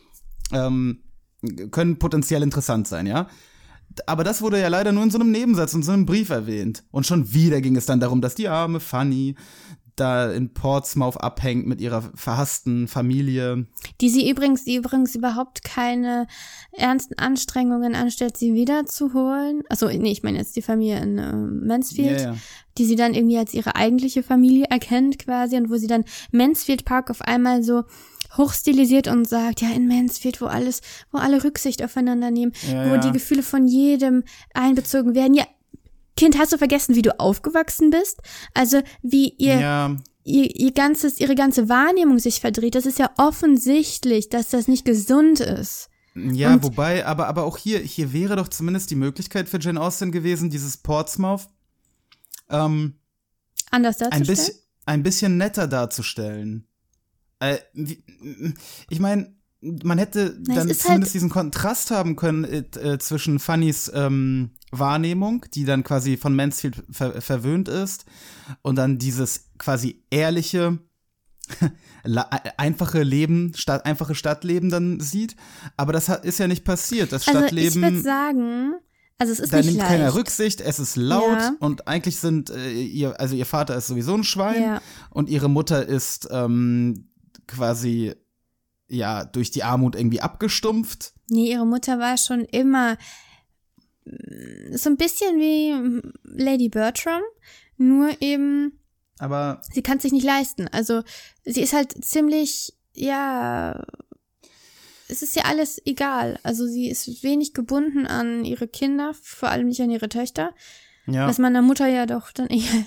[0.53, 1.03] ähm,
[1.71, 3.29] können potenziell interessant sein, ja?
[4.07, 6.85] Aber das wurde ja leider nur in so einem Nebensatz, in so einem Brief erwähnt.
[6.91, 9.35] Und schon wieder ging es dann darum, dass die arme Fanny
[9.99, 13.67] da in Portsmouth abhängt mit ihrer verhassten Familie.
[14.01, 16.27] Die sie übrigens, die übrigens überhaupt keine
[16.73, 19.63] ernsten Anstrengungen anstellt, sie wiederzuholen.
[19.69, 22.37] Also, nee, ich meine jetzt die Familie in äh, Mansfield, ja.
[22.79, 26.85] die sie dann irgendwie als ihre eigentliche Familie erkennt quasi und wo sie dann Mansfield
[26.85, 27.85] Park auf einmal so
[28.37, 30.81] hochstilisiert und sagt, ja, in Mansfield, wo alles,
[31.11, 32.99] wo alle Rücksicht aufeinander nehmen, Ja, wo ja.
[32.99, 35.35] die Gefühle von jedem einbezogen werden.
[35.35, 35.47] Ja,
[36.17, 38.19] Kind, hast du vergessen, wie du aufgewachsen bist?
[38.53, 42.75] Also, wie ihr Ja, ihr, ihr ganzes, ihre ganze Wahrnehmung sich verdreht.
[42.75, 45.89] Das ist ja offensichtlich, dass das nicht gesund ist.
[46.15, 49.81] Ja, Und- wobei, aber, aber auch hier, hier wäre doch zumindest die Möglichkeit für Jane
[49.81, 51.49] Austen gewesen, dieses Portsmouth
[52.51, 52.95] ähm,
[53.71, 54.27] Anders ein, darzustellen.
[54.27, 54.55] bisschen,
[54.87, 56.67] ein bisschen netter darzustellen.
[57.41, 57.59] Äh,
[58.91, 62.99] ich meine, man hätte Na, dann ist zumindest halt- diesen Kontrast haben können äh, äh,
[62.99, 68.05] zwischen Fannys ähm, Wahrnehmung, die dann quasi von Mansfield ver verwöhnt ist,
[68.63, 70.79] und dann dieses quasi ehrliche,
[72.57, 75.37] einfache Leben, Stadt, einfache Stadtleben dann sieht.
[75.77, 77.13] Aber das hat, ist ja nicht passiert.
[77.13, 78.75] Das Also ich Stadtleben würde sagen,
[79.19, 79.89] also es ist da nicht nimmt leicht.
[79.91, 81.53] keiner Rücksicht, es ist laut Ja.
[81.61, 84.83] und eigentlich sind äh, ihr, also ihr Vater ist sowieso ein Schwein Ja.
[85.11, 87.09] und ihre Mutter ist ähm,
[87.49, 88.15] quasi
[88.89, 91.13] ja durch die Armut irgendwie abgestumpft.
[91.29, 92.97] Nee, ihre Mutter war schon immer
[94.05, 97.23] mm, so ein bisschen wie Lady Bertram,
[97.77, 98.79] nur eben,
[99.19, 100.69] Aber sie kann es sich nicht leisten.
[100.69, 101.03] Also
[101.45, 103.85] sie ist halt ziemlich, ja,
[105.09, 106.39] es ist ja alles egal.
[106.43, 110.55] Also sie ist wenig gebunden an ihre Kinder, vor allem nicht an ihre Töchter,
[111.07, 112.87] ja, was meiner Mutter ja doch dann eher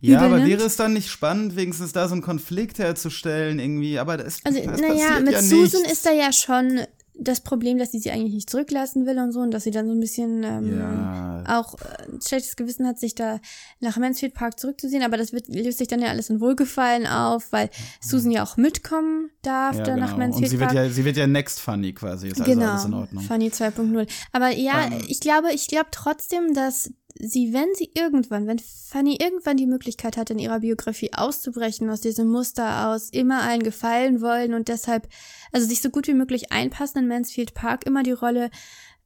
[0.00, 0.48] ja, übel aber nimmt.
[0.50, 3.98] wäre es dann nicht spannend, wenigstens da so einen Konflikt herzustellen irgendwie?
[3.98, 5.92] Aber das, Also, das naja, mit ja Susan nichts.
[5.98, 6.80] ist da ja schon
[7.16, 9.86] das Problem, dass sie sie eigentlich nicht zurücklassen will und so und dass sie dann
[9.86, 11.44] so ein bisschen ähm, Ja.
[11.46, 13.38] auch äh, ein schlechtes Gewissen hat, sich da
[13.78, 17.52] nach Mansfield Park zurückzuziehen, aber das wird, löst sich dann ja alles in Wohlgefallen auf,
[17.52, 20.18] weil Susan ja auch mitkommen darf ja, da nach genau.
[20.18, 20.74] Mansfield Und sie wird Park.
[20.86, 22.26] ja, sie wird ja next funny quasi.
[22.26, 23.22] Ist also genau, alles in Ordnung.
[23.22, 24.08] Funny 2.0.
[24.32, 25.04] Aber ja, Ähm.
[25.06, 30.16] ich glaube, ich glaube trotzdem, dass sie, wenn sie irgendwann, wenn Fanny irgendwann die Möglichkeit
[30.16, 35.08] hat, in ihrer Biografie auszubrechen aus diesem Muster aus, immer allen gefallen wollen und deshalb,
[35.52, 38.50] also sich so gut wie möglich einpassen in Mansfield Park, immer die Rolle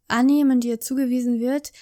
[0.09, 1.73] annehmen, die ihr zugewiesen wird.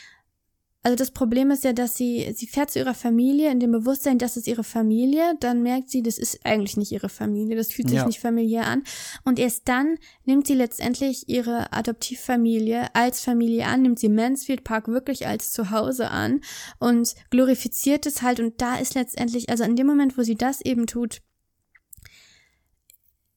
[0.86, 4.18] Also das Problem ist ja, dass sie, sie fährt zu ihrer Familie in dem Bewusstsein,
[4.18, 7.88] das ist ihre Familie, dann merkt sie, das ist eigentlich nicht ihre Familie, das fühlt
[7.88, 8.06] sich Ja.
[8.06, 8.84] nicht familiär an.
[9.24, 14.86] Und erst dann nimmt sie letztendlich ihre Adoptivfamilie als Familie an, nimmt sie Mansfield Park
[14.86, 16.40] wirklich als Zuhause an
[16.78, 18.38] und glorifiziert es halt.
[18.38, 21.20] Und da ist letztendlich, also in dem Moment, wo sie das eben tut,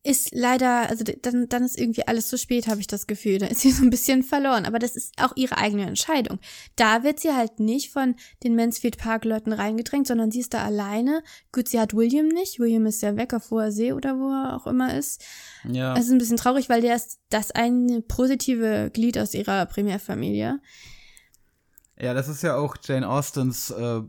[0.01, 3.39] ist leider, also dann, dann ist irgendwie alles zu spät, habe ich das Gefühl.
[3.39, 4.65] Da ist sie so ein bisschen verloren.
[4.65, 6.39] Aber das ist auch ihre eigene Entscheidung.
[6.75, 10.63] Da wird sie halt nicht von den Mansfield Park Leuten reingedrängt, sondern sie ist da
[10.63, 11.21] alleine.
[11.51, 12.59] Gut, sie hat William nicht.
[12.59, 15.23] William ist ja weg auf hoher See oder wo er auch immer ist.
[15.69, 15.93] Ja.
[15.95, 20.59] Es ist ein bisschen traurig, weil der ist das eine positive Glied aus ihrer Primärfamilie.
[21.99, 24.01] Ja, das ist ja auch Jane Austens äh,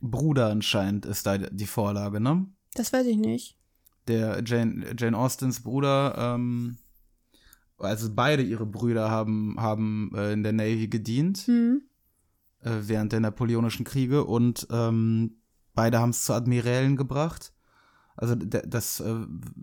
[0.00, 2.46] Bruder anscheinend ist da die Vorlage, ne?
[2.74, 3.57] Das weiß ich nicht.
[4.08, 6.78] Der Jane, Jane Austens Bruder, ähm,
[7.78, 11.82] also beide ihre Brüder haben, haben äh, in der Navy gedient Hm.
[12.60, 15.36] äh, während der Napoleonischen Kriege und ähm,
[15.74, 17.52] beide haben es zu Admirälen gebracht.
[18.16, 19.14] Also das, äh,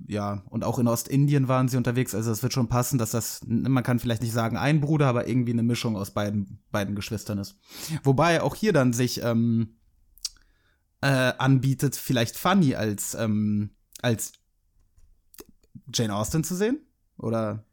[0.08, 3.42] ja, und auch in Ostindien waren sie unterwegs, also es wird schon passen, dass das,
[3.46, 7.38] man kann vielleicht nicht sagen ein Bruder, aber irgendwie eine Mischung aus beiden, beiden Geschwistern
[7.38, 7.58] ist.
[8.04, 9.76] Wobei auch hier dann sich ähm,
[11.02, 13.72] äh, anbietet, vielleicht Fanny als, ähm,
[14.06, 14.32] als
[15.94, 16.80] Jane Austen zu sehen?
[17.18, 17.66] Oder?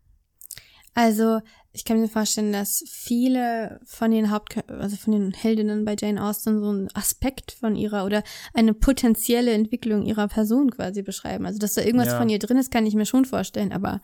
[0.94, 1.40] Also,
[1.72, 6.22] ich kann mir vorstellen, dass viele von den Haupt, also von den Heldinnen bei Jane
[6.22, 11.46] Austen so einen Aspekt von ihrer oder eine potenzielle Entwicklung ihrer Person quasi beschreiben.
[11.46, 12.18] Also, dass da irgendwas Ja.
[12.18, 14.00] von ihr drin ist, kann ich mir schon vorstellen, aber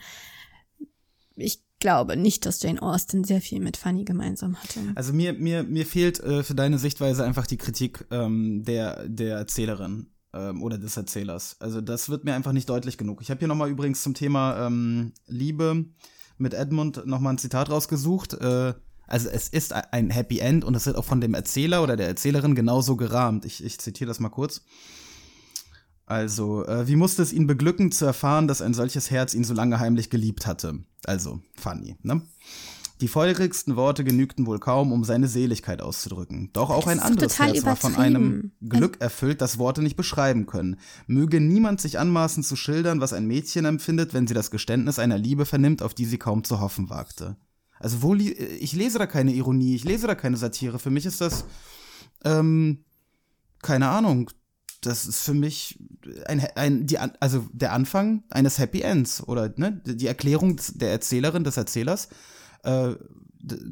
[1.37, 4.81] ich glaube nicht, dass Jane Austen sehr viel mit Fanny gemeinsam hatte.
[4.97, 9.37] Also mir, mir, mir fehlt äh, für deine Sichtweise einfach die Kritik ähm, der, der
[9.37, 11.57] Erzählerin ähm, oder des Erzählers.
[11.61, 13.21] Also das wird mir einfach nicht deutlich genug.
[13.23, 15.87] Ich habe hier nochmal übrigens zum Thema ähm, Liebe
[16.37, 18.35] mit Edmund nochmal ein Zitat rausgesucht.
[18.35, 18.75] Äh,
[19.07, 22.09] also es ist ein Happy End und es wird auch von dem Erzähler oder der
[22.09, 23.45] Erzählerin genauso gerahmt.
[23.47, 24.62] Ich, ich zitiere das mal kurz.
[26.05, 29.53] Also, äh, wie musste es ihn beglücken zu erfahren, dass ein solches Herz ihn so
[29.53, 30.79] lange heimlich geliebt hatte?
[31.05, 32.23] Also, Fanny, ne?
[33.01, 36.51] Die feurigsten Worte genügten wohl kaum, um seine Seligkeit auszudrücken.
[36.53, 40.47] Doch auch Das ein anderes Herz war von einem Glück erfüllt, das Worte nicht beschreiben
[40.47, 40.77] können.
[41.07, 45.19] Möge niemand sich anmaßen zu schildern, was ein Mädchen empfindet, wenn sie das Geständnis einer
[45.19, 47.37] Liebe vernimmt, auf die sie kaum zu hoffen wagte.
[47.79, 50.81] Also wo li ich lese da keine Ironie, ich lese da keine Satire.
[50.81, 51.45] Für mich ist das,
[52.25, 52.85] ähm,
[53.63, 54.31] keine Ahnung.
[54.81, 55.79] Das ist für mich
[56.27, 61.45] ein, ein die, also der Anfang eines Happy Ends oder ne, die Erklärung der Erzählerin,
[61.45, 62.09] des Erzählers,
[62.64, 62.94] äh,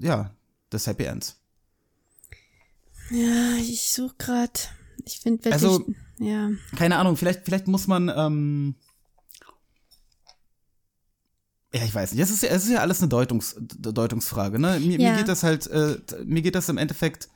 [0.00, 0.30] ja,
[0.72, 1.36] des Happy Ends.
[3.10, 4.52] Ja, ich suche gerade.
[5.04, 5.54] Ich finde wirklich.
[5.62, 5.84] Also-
[6.18, 6.50] ja.
[6.76, 8.74] keine Ahnung, vielleicht, vielleicht muss man, ähm,
[11.74, 12.20] ja, ich weiß nicht.
[12.22, 14.80] Es ist, ja- es ist ja alles eine Deutungs, Deutungsfrage, ne?
[14.80, 15.10] Mir, Ja.
[15.10, 17.28] mir geht das halt, äh, mir geht das im Endeffekt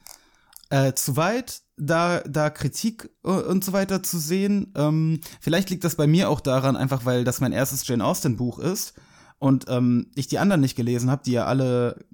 [0.72, 4.72] äh, zu weit, da, da Kritik äh, und so weiter zu sehen.
[4.76, 8.36] Ähm, vielleicht liegt das bei mir auch daran, einfach weil das mein erstes Jane Austen
[8.36, 8.94] Buch ist
[9.40, 12.04] und ähm, ich die anderen nicht gelesen habe, die ja alle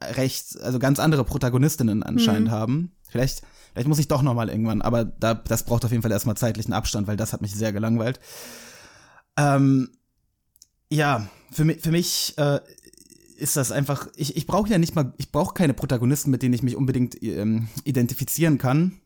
[0.00, 2.52] recht, also ganz andere Protagonistinnen anscheinend Mhm.
[2.52, 2.92] haben.
[3.08, 6.12] Vielleicht, vielleicht muss ich doch noch mal irgendwann, aber da, das braucht auf jeden Fall
[6.12, 8.20] erstmal zeitlichen Abstand, weil das hat mich sehr gelangweilt.
[9.38, 9.88] Ähm,
[10.90, 12.60] ja, für mich, für mich äh,
[13.38, 16.54] ist das einfach, ich, ich brauche ja nicht mal, ich brauche keine Protagonisten, mit denen
[16.54, 19.00] ich mich unbedingt ähm, identifizieren kann.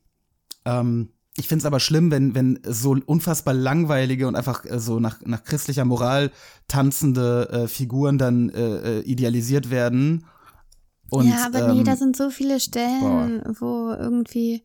[0.64, 5.00] Ähm, ich finde es aber schlimm, wenn, wenn so unfassbar langweilige und einfach äh, so
[5.00, 6.30] nach, nach christlicher Moral
[6.66, 10.26] tanzende äh, Figuren dann äh, äh, idealisiert werden.
[11.10, 14.62] Und, ja, aber nee, ähm, da sind so viele Stellen, wo irgendwie.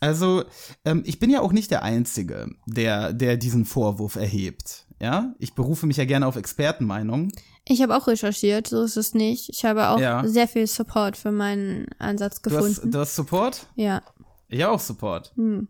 [0.00, 0.44] Also,
[0.84, 4.86] ähm, ich bin ja auch nicht der Einzige, der, der diesen Vorwurf erhebt.
[5.00, 7.32] Ja, ich berufe mich ja gerne auf Expertenmeinungen.
[7.64, 9.48] Ich habe auch recherchiert, so ist es nicht.
[9.48, 10.26] Ich habe auch Ja.
[10.26, 12.90] sehr viel Support für meinen Ansatz Du hast, gefunden.
[12.92, 13.66] du hast Support?
[13.74, 14.02] ja.
[14.50, 15.32] Ich auch Support.
[15.36, 15.68] Hm.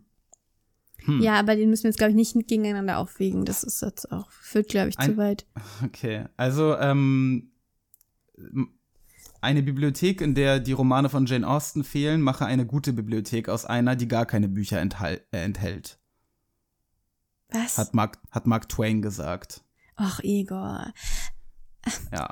[1.17, 1.21] Hm.
[1.21, 3.45] Ja, aber den müssen wir jetzt, glaube ich, nicht gegeneinander aufwiegen.
[3.45, 5.45] Das ist jetzt auch, führt, glaube ich, Ein- zu weit.
[5.83, 7.51] Okay, also ähm,
[9.41, 13.65] eine Bibliothek, in der die Romane von Jane Austen fehlen, mache eine gute Bibliothek aus
[13.65, 15.99] einer, die gar keine Bücher enthal äh, enthält.
[17.51, 17.77] Was?
[17.77, 19.63] Hat Mark, hat Mark Twain gesagt.
[19.95, 20.93] Ach, Igor.
[22.11, 22.29] Ja.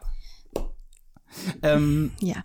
[1.62, 2.44] ähm, Ja.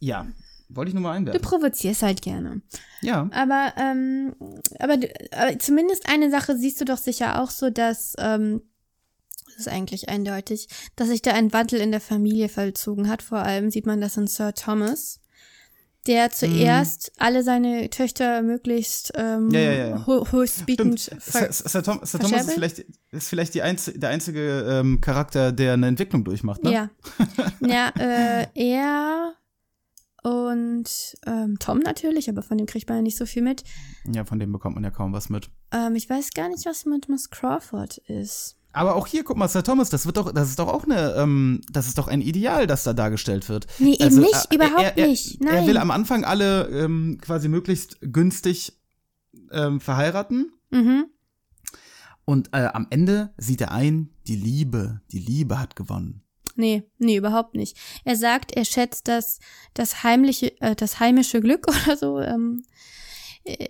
[0.00, 0.26] ja,
[0.68, 1.40] wollte ich nur mal Du einwerfen.
[1.42, 2.60] provozierst halt gerne.
[3.02, 3.28] Ja.
[3.32, 4.34] Aber, ähm,
[4.78, 8.62] aber, du- aber zumindest eine Sache siehst du doch sicher auch so, dass, ähm,
[9.46, 13.22] das ist eigentlich eindeutig, dass sich da ein Wandel in der Familie vollzogen hat.
[13.22, 15.20] Vor allem sieht man das in Sir Thomas,
[16.06, 22.00] der zuerst alle seine Töchter möglichst ähm, Ja, ja, ja, ho höchstbietend Sir, Sir, Tom,
[22.04, 26.22] Sir Thomas ist vielleicht, ist vielleicht die einz der einzige ähm, Charakter, der eine Entwicklung
[26.24, 26.72] durchmacht, ne?
[26.72, 26.90] Ja.
[27.60, 29.34] ja, äh, er
[30.26, 30.84] und
[31.24, 33.62] ähm, Tom natürlich, aber von dem kriegt man ja nicht so viel mit.
[34.12, 35.50] Ja, von dem bekommt man ja kaum was mit.
[35.72, 38.56] Ähm, ich weiß gar nicht, was mit Miss Crawford ist.
[38.72, 41.14] Aber auch hier, guck mal, Sir Thomas, das wird doch, das ist doch auch eine,
[41.14, 43.66] ähm, das ist doch ein Ideal, das da dargestellt wird.
[43.78, 45.40] Nee, eben Also, nicht, äh, überhaupt er, er, nicht.
[45.40, 45.66] Er Nein.
[45.68, 48.78] will am Anfang alle ähm, quasi möglichst günstig
[49.52, 51.06] ähm, verheiraten Mhm.
[52.24, 56.22] und äh, am Ende sieht er ein, die Liebe, die Liebe hat gewonnen.
[56.56, 57.76] Nee, nee, überhaupt nicht.
[58.04, 59.38] Er sagt, er schätzt das,
[59.74, 62.20] das heimliche, äh, das heimische Glück oder so.
[62.20, 62.64] Ähm,
[63.44, 63.68] äh,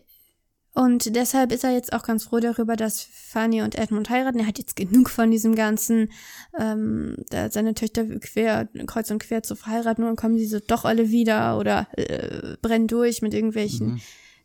[0.76, 4.40] und deshalb ist er jetzt auch ganz froh darüber, dass Fanny und Edmund heiraten.
[4.40, 6.12] Er hat jetzt genug von diesem ganzen,
[6.58, 11.10] ähm, da seine Töchter quer, kreuz und quer zu verheiraten und kommen diese doch alle
[11.10, 14.00] wieder oder äh, brennen durch mit irgendwelchen Mhm.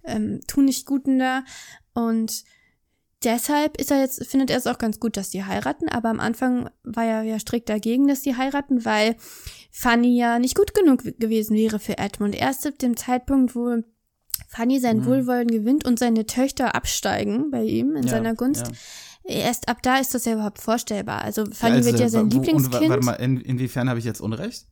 [0.06, 1.44] ähm, tun nicht Guten da.
[1.94, 2.46] Und
[3.24, 6.20] deshalb ist er jetzt, findet er es auch ganz gut, dass die heiraten, aber am
[6.20, 9.16] Anfang war er ja strikt dagegen, dass die heiraten, weil
[9.72, 12.36] Fanny ja nicht gut genug gewesen wäre für Edmund.
[12.36, 13.78] Erst ab dem Zeitpunkt, wo
[14.48, 15.06] Fanny sein Mhm.
[15.06, 18.68] Wohlwollen gewinnt und seine Töchter absteigen bei ihm in Ja, seiner Gunst.
[18.68, 18.74] ja.
[19.24, 21.22] Erst ab da ist das ja überhaupt vorstellbar.
[21.22, 22.90] Also Fanny also, wird ja sein wo- und Lieblingskind.
[22.90, 24.66] Warte mal, in, inwiefern habe ich jetzt Unrecht?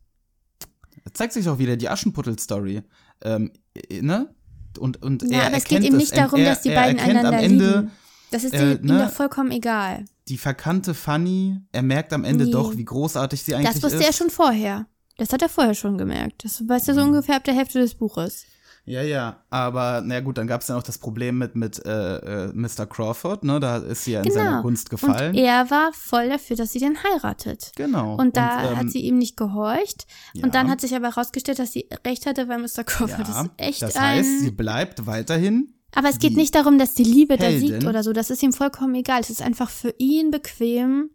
[1.04, 2.82] Da zeigt sich auch wieder die Aschenputtel-Story.
[3.22, 4.34] Ähm, äh, ne?
[4.78, 7.28] Und, und Ja, er aber es geht das, nicht darum, er, dass die beiden einander
[7.28, 7.90] am Ende lieben.
[8.30, 9.04] Das ist äh, ihm ne?
[9.06, 10.04] doch vollkommen egal.
[10.28, 11.60] die verkannte Fanny.
[11.72, 12.50] Er merkt am Ende Nee.
[12.52, 14.06] doch, wie großartig sie eigentlich Das wusste ist.
[14.06, 14.86] er schon vorher.
[15.18, 16.44] Das hat er vorher schon gemerkt.
[16.44, 17.08] Das weiß er so Mhm.
[17.08, 18.44] ungefähr ab der Hälfte des Buches.
[18.86, 22.46] Ja, ja, aber na gut, dann gab es ja noch das Problem mit, mit äh,
[22.46, 22.86] äh, Mr.
[22.86, 23.60] Crawford, ne?
[23.60, 25.34] Da ist sie ja in seiner Gunst gefallen.
[25.34, 25.42] Genau.
[25.42, 27.72] Und er war voll dafür, dass sie den heiratet.
[27.76, 28.16] genau.
[28.16, 30.06] Und da ähm, hat sie ihm nicht gehorcht.
[30.32, 30.44] ja.
[30.44, 32.84] Und dann hat sich aber herausgestellt, dass sie recht hatte, weil Mr.
[32.84, 34.02] Crawford ja, ist echt das ein.
[34.18, 35.74] heißt, sie bleibt weiterhin.
[35.94, 37.68] Aber es geht nicht darum, dass die Liebe da Heldin.
[37.68, 38.12] siegt oder so.
[38.12, 39.20] Das ist ihm vollkommen egal.
[39.20, 41.10] Es ist einfach für ihn bequem,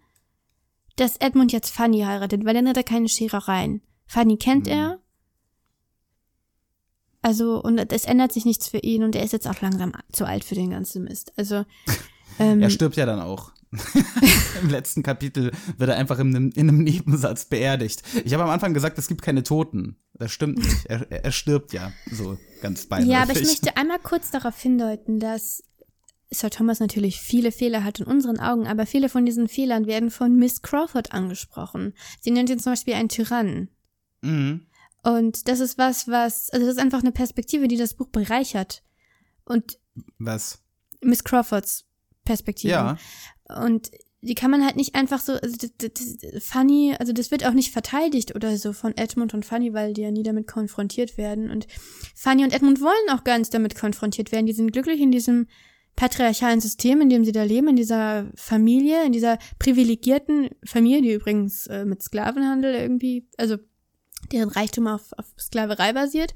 [0.97, 3.81] dass Edmund jetzt Fanny heiratet, weil dann hat er keine Scherereien.
[4.07, 4.71] Fanny kennt Mhm.
[4.71, 4.99] er.
[7.21, 10.25] Also, und es ändert sich nichts für ihn und er ist jetzt auch langsam zu
[10.25, 11.33] alt für den ganzen Mist.
[11.37, 11.65] Also,
[12.39, 13.51] ähm, Er stirbt ja dann auch.
[14.61, 18.03] Im letzten Kapitel wird er einfach in einem, in einem Nebensatz beerdigt.
[18.23, 19.97] Ich habe am Anfang gesagt, es gibt keine Toten.
[20.13, 20.85] Das stimmt nicht.
[20.85, 23.11] Er, er, stirbt ja so ganz beiläufig.
[23.11, 25.63] Ja, aber ich möchte einmal kurz darauf hindeuten, dass
[26.31, 30.11] Sir Thomas natürlich viele Fehler hat in unseren Augen, aber viele von diesen Fehlern werden
[30.11, 31.93] von Miss Crawford angesprochen.
[32.21, 33.69] Sie nennt ihn zum Beispiel einen Tyrannen.
[34.21, 34.67] Mhm.
[35.03, 38.83] Und das ist was, was, also das ist einfach eine Perspektive, die das Buch bereichert.
[39.43, 39.77] Und
[40.17, 40.63] Was?
[41.01, 41.85] Miss Crawfords
[42.25, 42.73] Perspektive.
[42.73, 42.97] Ja.
[43.49, 47.45] Und die kann man halt nicht einfach so, also das, das, Fanny, also das wird
[47.45, 51.17] auch nicht verteidigt oder so von Edmund und Fanny, weil die ja nie damit konfrontiert
[51.17, 51.51] werden.
[51.51, 51.67] Und
[52.15, 54.47] Fanny und Edmund wollen auch gar nicht damit konfrontiert werden.
[54.47, 55.47] Die sind glücklich in diesem
[55.95, 61.13] patriarchalen System, in dem sie da leben, in dieser Familie, in dieser privilegierten Familie, die
[61.13, 63.57] übrigens äh, mit Sklavenhandel irgendwie, also
[64.31, 66.33] deren Reichtum auf, auf Sklaverei basiert.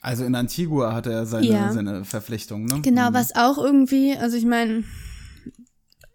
[0.00, 1.72] Also in Antigua hatte er seine, Ja.
[1.72, 2.80] seine Verpflichtung, ne?
[2.82, 3.14] Genau, Mhm.
[3.14, 4.84] was auch irgendwie, also ich meine,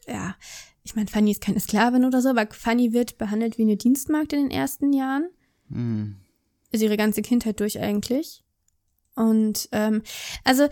[0.07, 0.35] ja,
[0.83, 4.33] ich meine, Fanny ist keine Sklavin oder so, aber Fanny wird behandelt wie eine Dienstmagd
[4.33, 5.29] in den ersten Jahren.
[5.69, 6.17] Mhm.
[6.71, 8.43] Also ihre ganze Kindheit durch eigentlich.
[9.15, 10.01] Und ähm,
[10.43, 10.67] also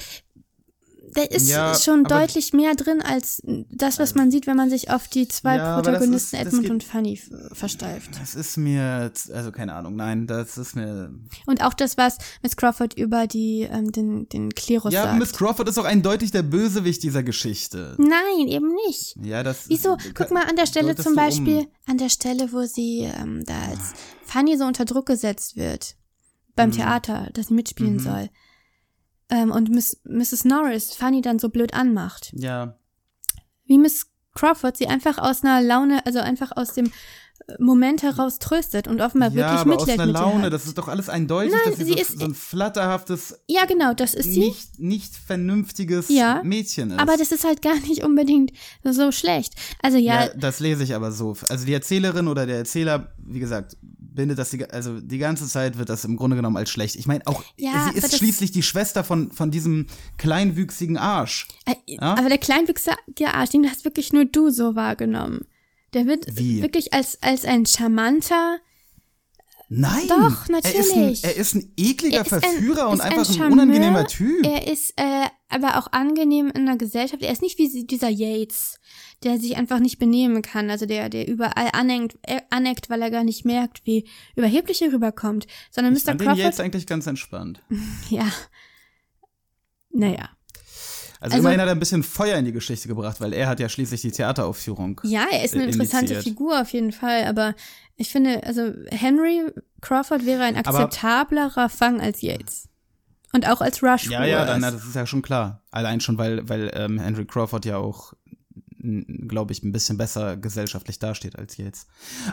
[1.14, 4.92] da ist Ja, schon deutlich mehr drin als das, was man sieht, wenn man sich
[4.92, 7.20] auf die zwei Ja, Protagonisten ist- Edmund geht- und Fanny
[7.54, 8.12] versteift.
[8.22, 11.14] Das ist mir, also keine Ahnung, nein, das ist mir.
[11.48, 15.20] Und auch das, was Miss Crawford über die ähm, den den Klerus Ja, sagt.
[15.20, 17.96] Miss Crawford ist auch eindeutig der Bösewicht dieser Geschichte.
[17.98, 19.18] Nein, eben nicht.
[19.22, 19.68] Ja, das.
[19.70, 19.98] Wieso?
[20.14, 21.16] Guck mal an der Stelle zum du um.
[21.16, 25.96] Beispiel, an der Stelle, wo sie ähm, da als Fanny so unter Druck gesetzt wird
[26.56, 26.74] beim Mhm.
[26.76, 28.30] Theater, dass sie mitspielen soll.
[29.32, 30.46] Ähm, und Miss, Mrs.
[30.46, 32.32] Norris Fanny dann so blöd anmacht.
[32.36, 32.76] Ja.
[33.66, 38.40] Wie Miss Crawford sie einfach aus einer Laune, also einfach aus dem äh, Moment heraus
[38.40, 40.88] tröstet und offenbar ja, wirklich aber aus Mitleid einer mit ihr Laune, das ist doch
[40.88, 44.34] alles eindeutig, Nein, dass sie, sie so, ist- so ein flatterhaftes, Ja, genau, das ist
[44.34, 44.40] sie.
[44.40, 47.00] nicht, nicht vernünftiges Ja, Mädchen ist.
[47.00, 48.52] Aber das ist halt gar nicht unbedingt
[48.84, 49.54] so schlecht.
[49.82, 51.36] Also ja, ja, das lese ich aber so.
[51.50, 53.76] Also die Erzählerin oder der Erzähler, wie gesagt,
[54.22, 56.96] bindet das die, also die ganze Zeit wird das im Grunde genommen als schlecht.
[56.96, 61.48] Ich meine auch, Ja, sie ist schließlich die Schwester von von diesem kleinwüchsigen Arsch.
[61.66, 62.14] Äh, Ja?
[62.16, 65.46] Aber der kleinwüchsige Arsch, den hast wirklich nur du so wahrgenommen.
[65.94, 66.62] Der wird Wie?
[66.62, 68.60] wirklich als, als ein charmanter,
[69.74, 70.06] Nein.
[70.10, 71.24] Doch, Er ist ein, natürlich.
[71.24, 73.52] er ist ein ekliger Er ist ein- Verführer und ein einfach ein, Charmeur.
[73.54, 74.46] unangenehmer Typ.
[74.46, 77.24] er ist äh, aber auch angenehm in der Gesellschaft.
[77.24, 78.80] Er ist nicht wie dieser Yates,
[79.24, 83.12] der sich einfach nicht benehmen kann, also der, der überall aneckt, äh, aneckt, weil er
[83.12, 86.16] gar nicht merkt, wie überheblich er rüberkommt, sondern ich Mr.
[86.16, 87.62] Crawford, jetzt eigentlich ganz entspannt.
[88.10, 88.28] ja,
[89.92, 90.30] naja.
[91.20, 93.60] Also, Also- immerhin hat er ein bisschen Feuer in die Geschichte gebracht, weil er hat
[93.60, 95.00] ja schließlich die Theateraufführung.
[95.04, 96.24] Ja, er ist eine äh, interessante initiiert.
[96.24, 97.54] Figur auf jeden Fall, aber
[97.96, 99.44] ich finde, also Henry
[99.82, 102.70] Crawford wäre ein akzeptablerer Fang als Yates.
[103.34, 104.10] Und auch als Rush.
[104.10, 105.62] Ja, ja, dann, das ist ja schon klar.
[105.72, 108.14] Allein schon, weil, weil ähm, Henry Crawford ja auch,
[109.28, 111.88] glaube ich, ein bisschen besser gesellschaftlich dasteht als jetzt.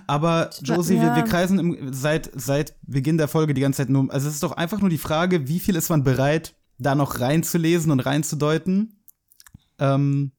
[0.06, 1.16] Aber Josie, wir, Ja.
[1.16, 4.42] wir kreisen im, seit, seit Beginn der Folge die ganze Zeit nur, also es ist
[4.42, 9.02] doch einfach nur die Frage, wie viel ist man bereit, da noch reinzulesen und reinzudeuten?
[9.78, 10.32] Ähm,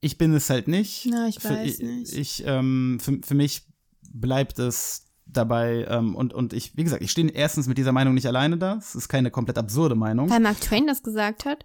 [0.00, 1.06] ich bin es halt nicht.
[1.10, 2.12] Na, ich für, weiß ich, nicht.
[2.12, 3.66] Ich, ähm, für, für mich
[4.12, 8.14] bleibt es dabei ähm, und, und ich, wie gesagt, ich stehe erstens mit dieser Meinung
[8.14, 8.76] nicht alleine da.
[8.76, 10.28] Es ist keine komplett absurde Meinung.
[10.28, 11.64] Weil Mark Twain das gesagt hat.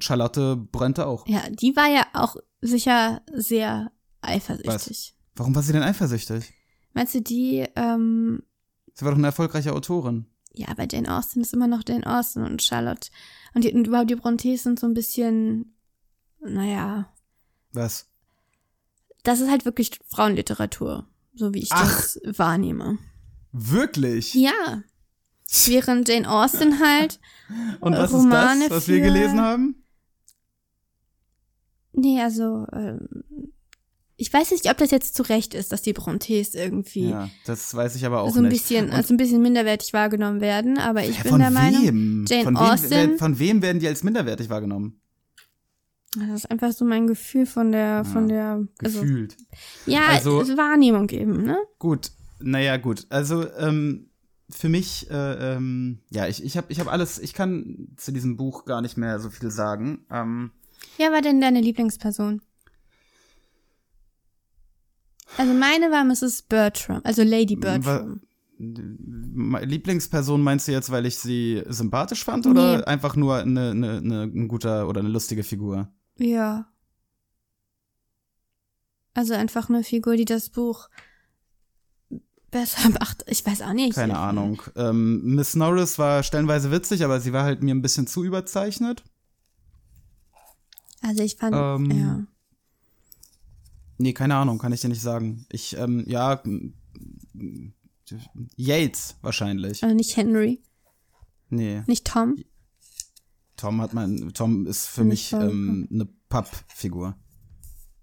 [0.00, 1.24] Charlotte Brönte auch.
[1.28, 2.34] Ja, die war ja auch
[2.68, 5.14] sicher sehr eifersüchtig.
[5.36, 6.52] Warum war sie denn eifersüchtig?
[6.92, 8.42] Meinst du, die, ähm,
[8.94, 10.26] Sie war doch eine erfolgreiche Autorin.
[10.52, 13.10] ja, aber Jane Austen ist immer noch Jane Austen und Charlotte
[13.54, 15.74] und, die, und überhaupt die Brontes sind so ein bisschen,
[16.40, 17.12] naja,
[17.72, 18.08] Was?
[19.24, 21.96] das ist halt wirklich Frauenliteratur, so wie ich Ach.
[21.96, 22.98] das wahrnehme.
[23.52, 24.34] Wirklich?
[24.34, 24.82] Ja.
[25.66, 27.20] Während Jane Austen halt,
[27.80, 29.83] Und was Romane ist das, was wir gelesen haben?
[31.94, 33.08] Nee, also, ähm,
[34.16, 37.74] ich weiß nicht, ob das jetzt zu Recht ist, dass die Brontes irgendwie Ja, das
[37.74, 38.52] weiß ich aber auch so ein nicht.
[38.62, 42.24] bisschen, Und also ein bisschen minderwertig wahrgenommen werden, aber ich Ja, bin der Meinung, wem?
[42.28, 45.00] Jane von, Austen- wem, von wem werden die als minderwertig wahrgenommen?
[46.16, 49.36] das ist einfach so mein Gefühl von der, von der, also, Gefühlt.
[49.84, 51.56] ja, also, Wahrnehmung eben, ne?
[51.80, 53.06] Gut, naja, gut.
[53.10, 54.10] Also, ähm,
[54.48, 58.36] für mich, äh, ähm, ja, ich, ich habe ich hab alles, ich kann zu diesem
[58.36, 60.06] Buch gar nicht mehr so viel sagen.
[60.08, 60.52] Ähm,
[60.96, 62.40] Wer war denn deine Lieblingsperson?
[65.36, 66.42] Also meine war Mrs.
[66.42, 68.20] Bertram, also Lady Bertram.
[68.58, 72.84] Lieblingsperson meinst du jetzt, weil ich sie sympathisch fand oder Nee.
[72.84, 75.88] einfach nur eine, eine, eine, ein guter oder eine lustige Figur?
[76.18, 76.68] Ja.
[79.14, 80.88] Also einfach eine Figur, die das Buch
[82.52, 83.24] besser macht.
[83.26, 83.94] Ich weiß auch nicht.
[83.96, 84.62] Keine Ahnung.
[84.76, 89.02] Ähm, Miss Norris war stellenweise witzig, aber sie war halt mir ein bisschen zu überzeichnet.
[91.06, 92.26] Also ich fand, Ähm, ja.
[93.98, 95.46] Nee, keine Ahnung, kann ich dir nicht sagen.
[95.50, 96.42] Ich, ähm, ja,
[98.56, 99.82] Yates wahrscheinlich.
[99.82, 100.62] Also nicht Henry,
[101.50, 102.36] Nee, nicht Tom.
[103.56, 107.16] Tom hat mein, Tom ist für Nicht mich ähm, eine Pappfigur.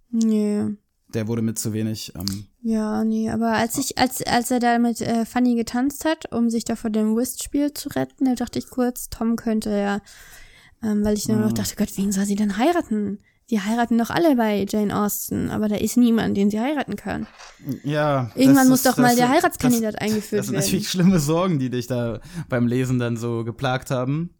[0.09, 0.65] Nee.
[1.13, 2.13] Der wurde mit zu wenig.
[2.15, 6.31] Ähm, Ja, nee, aber als ich, als, als er da mit äh, Fanny getanzt hat,
[6.31, 10.01] um sich da vor dem Whist-Spiel zu retten, da dachte ich kurz, Tom könnte ja,
[10.83, 13.19] ähm, weil ich nur noch dachte, Gott, wen soll sie denn heiraten?
[13.49, 17.27] Die heiraten doch alle bei Jane Austen, aber da ist niemand, den sie heiraten kann.
[17.83, 18.31] ja.
[18.35, 20.65] Irgendwann muss ist- doch mal der Heiratskandidat das, eingeführt Das sind werden.
[20.65, 24.35] natürlich schlimme Sorgen, die dich da beim Lesen dann so geplagt haben.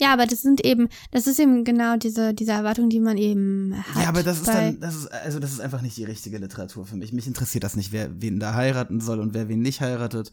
[0.00, 3.76] Ja, aber das sind eben, das ist eben genau diese, diese Erwartung, die man eben
[3.94, 4.02] hat.
[4.02, 6.84] Ja, aber das ist dann, das ist, also das ist einfach nicht die richtige Literatur
[6.84, 7.12] für mich.
[7.12, 10.32] Mich interessiert das nicht, wer wen da heiraten soll und wer wen nicht heiratet.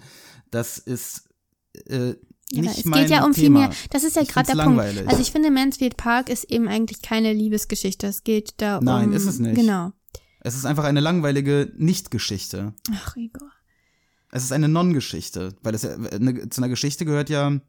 [0.50, 1.30] Das ist
[1.86, 2.16] äh,
[2.52, 3.60] Ja, nicht es geht ja um viel Thema.
[3.60, 3.70] mehr.
[3.90, 4.78] Das ist ja gerade der find's Punkt.
[4.78, 5.08] langweilig.
[5.08, 8.08] Also ich finde, Mansfield Park ist eben eigentlich keine Liebesgeschichte.
[8.08, 8.86] Es geht da um.
[8.86, 9.56] Nein, ist es nicht.
[9.56, 9.92] Genau.
[10.42, 12.74] Es ist einfach eine langweilige Nicht-Geschichte.
[12.92, 13.52] Ach, Igor.
[14.32, 17.60] Es ist eine Non-Geschichte, weil es ja, eine, zu einer Geschichte gehört ja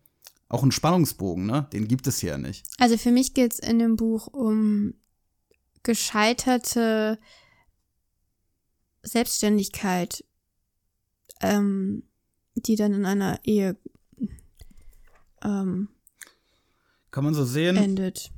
[0.48, 1.66] auch ein Spannungsbogen, ne?
[1.72, 2.64] Den gibt es hier nicht.
[2.78, 4.94] Also für mich geht es in dem Buch um
[5.82, 7.18] gescheiterte
[9.02, 10.24] Selbstständigkeit,
[11.40, 12.04] ähm,
[12.54, 13.76] die dann in einer Ehe
[15.44, 15.88] ähm,
[17.10, 17.76] Kann man so sehen.
[17.76, 18.30] endet.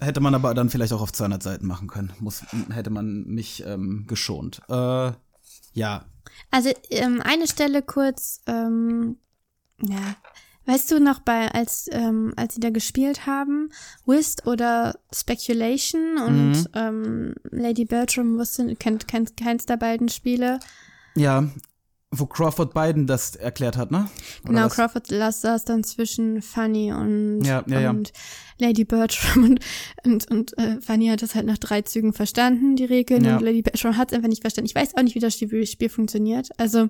[0.00, 2.12] Hätte man aber dann vielleicht auch auf 200 Seiten machen können.
[2.20, 4.60] Muss, hätte man mich ähm, geschont.
[4.68, 5.12] Äh,
[5.72, 6.04] ja.
[6.50, 9.16] Also ähm, eine Stelle kurz, ähm,
[9.80, 10.16] ja,
[10.66, 13.70] weißt du noch bei als ähm, als sie da gespielt haben,
[14.04, 16.66] Whist oder Speculation und Mhm.
[16.74, 20.58] ähm, Lady Bertram wusste kennt, kennt keins der beiden Spiele.
[21.14, 21.48] Ja.
[22.18, 24.08] Wo Crawford Biden das erklärt hat, ne?
[24.44, 24.74] Oder Genau, was?
[24.74, 27.90] Crawford saß dann zwischen Fanny und, Ja, ja, ja.
[27.90, 28.12] und
[28.58, 29.60] Lady Bertram und,
[30.04, 33.62] und, und äh, Fanny hat das halt nach drei Zügen verstanden, die Regeln, und Lady
[33.62, 34.66] Bertram hat es einfach nicht verstanden.
[34.66, 36.48] Ich weiß auch nicht, wie das Spiel funktioniert.
[36.58, 36.88] Also,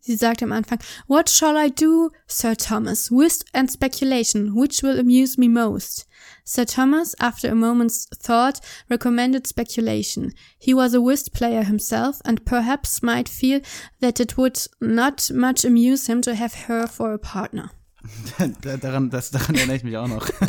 [0.00, 3.10] sie sagt am Anfang, What shall I do, Sir Thomas?
[3.10, 6.06] Whist and speculation, which will amuse me most?
[6.44, 10.32] Sir Thomas, after a moment's thought, recommended speculation.
[10.58, 13.60] He was a whist player himself, and perhaps might feel
[14.00, 17.70] that it would not much amuse him to have her for a partner.
[18.62, 20.28] Da- daran, das, daran erinnere ich mich auch noch.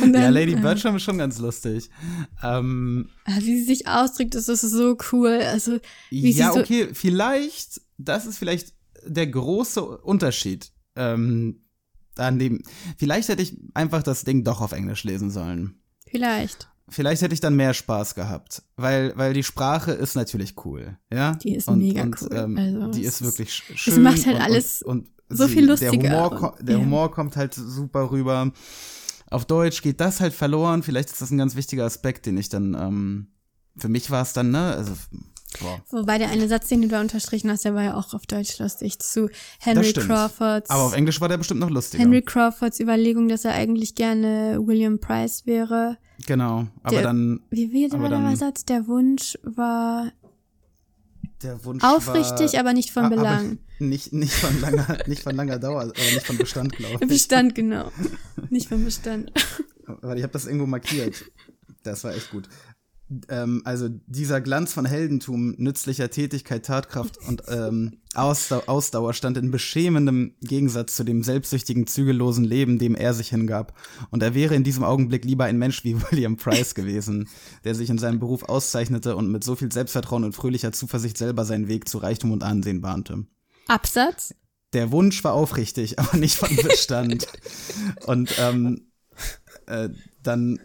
[0.00, 1.90] Dann, ja, Lady äh, Bertram ist schon ganz lustig.
[2.42, 5.40] Ähm, ah, Wie sie sich ausdrückt, das ist so cool.
[5.42, 5.78] Also,
[6.10, 8.74] wie ja, sie so, okay, vielleicht, das ist vielleicht
[9.06, 10.72] der große Unterschied.
[10.96, 11.62] Ähm,
[12.16, 12.62] an dem,
[12.96, 15.80] vielleicht hätte ich einfach das Ding doch auf Englisch lesen sollen.
[16.06, 16.68] vielleicht.
[16.88, 21.32] Vielleicht hätte ich dann mehr Spaß gehabt, weil, weil die Sprache ist natürlich cool, ja.
[21.34, 22.28] Die ist und, mega und, cool.
[22.32, 24.02] Ähm, Also, die es ist wirklich sch schön.
[24.04, 26.80] macht halt und, alles und, so sie- viel Der lustiger Humor, und- ko- der ja.
[26.80, 28.52] Humor kommt halt super rüber.
[29.28, 30.84] Auf Deutsch geht das halt verloren.
[30.84, 33.26] Vielleicht ist das ein ganz wichtiger Aspekt, den ich dann, ähm,
[33.76, 34.92] für mich war es dann, ne, also,
[35.60, 35.80] boah.
[35.90, 38.58] Wobei der eine Satz, den du da unterstrichen hast, der war ja auch auf Deutsch
[38.58, 39.28] lustig zu
[39.60, 39.92] Henry.
[39.92, 40.70] Crawfords.
[40.70, 42.02] Aber auf Englisch war der bestimmt noch lustiger.
[42.02, 45.98] Henry Crawfords Überlegung, dass er eigentlich gerne William Price wäre.
[46.26, 48.64] Genau, aber Der- dann Wie, wie war der Satz?
[48.64, 50.12] Der Wunsch war
[51.42, 53.58] der Wunsch aufrichtig, war, aber nicht von Belang.
[53.78, 57.08] Nicht, nicht von langer, nicht von langer Dauer, aber nicht von Bestand, glaube ich.
[57.08, 57.92] Bestand, genau.
[58.48, 59.32] Nicht von Bestand.
[59.86, 61.24] Weil ich habe das irgendwo markiert.
[61.82, 62.48] Das war echt gut.
[63.28, 69.50] Ähm, also dieser Glanz von Heldentum, nützlicher Tätigkeit, Tatkraft und ähm, Ausdau Ausdauer stand in
[69.50, 73.78] beschämendem Gegensatz zu dem selbstsüchtigen, zügellosen Leben, dem er sich hingab.
[74.10, 77.28] Und er wäre in diesem Augenblick lieber ein Mensch wie William Price gewesen,
[77.64, 81.44] der sich in seinem Beruf auszeichnete und mit so viel Selbstvertrauen und fröhlicher Zuversicht selber
[81.44, 83.26] seinen Weg zu Reichtum und Ansehen bahnte.
[83.68, 84.34] Absatz?
[84.72, 87.28] Der Wunsch war aufrichtig, aber nicht von Bestand.
[88.06, 88.88] und ähm,
[89.66, 89.90] äh,
[90.22, 90.58] dann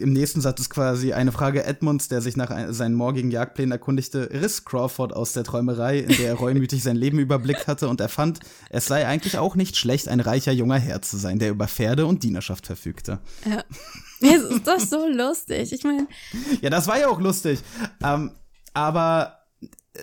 [0.00, 3.72] im nächsten Satz ist quasi eine Frage Edmunds, der sich nach ein, seinen morgigen Jagdplänen
[3.72, 8.00] erkundigte, riss Crawford aus der Träumerei, in der er reumütig sein Leben überblickt hatte und
[8.00, 8.40] erfand,
[8.70, 12.06] es sei eigentlich auch nicht schlecht, ein reicher junger Herr zu sein, der über Pferde
[12.06, 13.20] und Dienerschaft verfügte.
[13.48, 13.62] Ja.
[14.18, 15.74] Es ist doch so lustig.
[15.74, 16.06] Ich meine.
[16.62, 17.60] Ja, das war ja auch lustig.
[18.02, 18.30] Ähm,
[18.72, 19.40] aber
[19.92, 20.00] äh,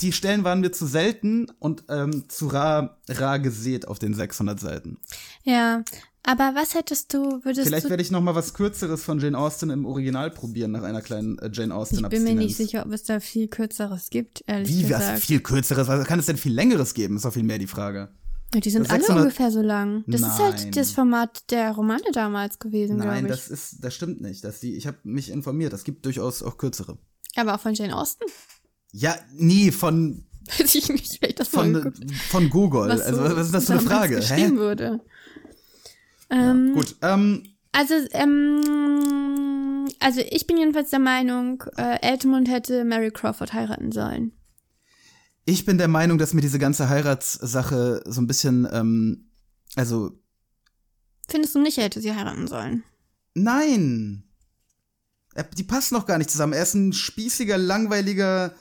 [0.00, 4.58] die Stellen waren mir zu selten und ähm, zu rar, rar gesät auf den 600
[4.58, 4.96] Seiten.
[5.44, 5.82] Ja,
[6.22, 7.90] aber was hättest du, würdest Vielleicht du.
[7.90, 11.38] werde ich noch mal was Kürzeres von Jane Austen im Original probieren, nach einer kleinen
[11.38, 14.68] äh, Jane Austen Ich bin mir nicht sicher, ob es da viel Kürzeres gibt, ehrlich
[14.68, 15.20] Wie, was gesagt.
[15.20, 15.88] viel Kürzeres?
[15.88, 17.16] Was kann es denn viel Längeres geben?
[17.16, 18.08] Ist doch viel mehr die Frage.
[18.52, 20.02] Ja, die sind Das alle 600 ungefähr so lang.
[20.08, 20.38] Das ist Nein.
[20.38, 23.40] halt das Format der Romane damals gewesen, Nein, glaube ich.
[23.40, 24.42] das ist, das stimmt nicht.
[24.42, 25.72] Dass die, ich habe mich informiert.
[25.72, 26.98] Es gibt durchaus auch kürzere.
[27.36, 28.24] Aber auch von Jane Austen?
[28.92, 30.24] Ja, nie von
[30.58, 31.92] Weiß ich nicht, vielleicht das von,
[32.30, 32.88] von Google.
[32.88, 34.16] was also so was ist das für eine Frage?
[34.16, 34.58] geschrieben Hä?
[34.58, 35.00] wurde.
[36.30, 36.96] Ähm, Gut.
[37.02, 43.92] Ähm, Also, ähm, also ich bin jedenfalls der Meinung, äh, Edmund hätte Mary Crawford heiraten
[43.92, 44.32] sollen.
[45.44, 49.30] ich bin der Meinung, dass mir diese ganze Heiratssache so ein bisschen, ähm,
[49.76, 50.12] also
[51.28, 52.82] Findest du nicht, er hätte sie heiraten sollen?
[53.34, 54.24] nein.
[55.34, 56.52] Er- Die passen noch gar nicht zusammen.
[56.52, 58.52] Er ist ein spießiger, langweiliger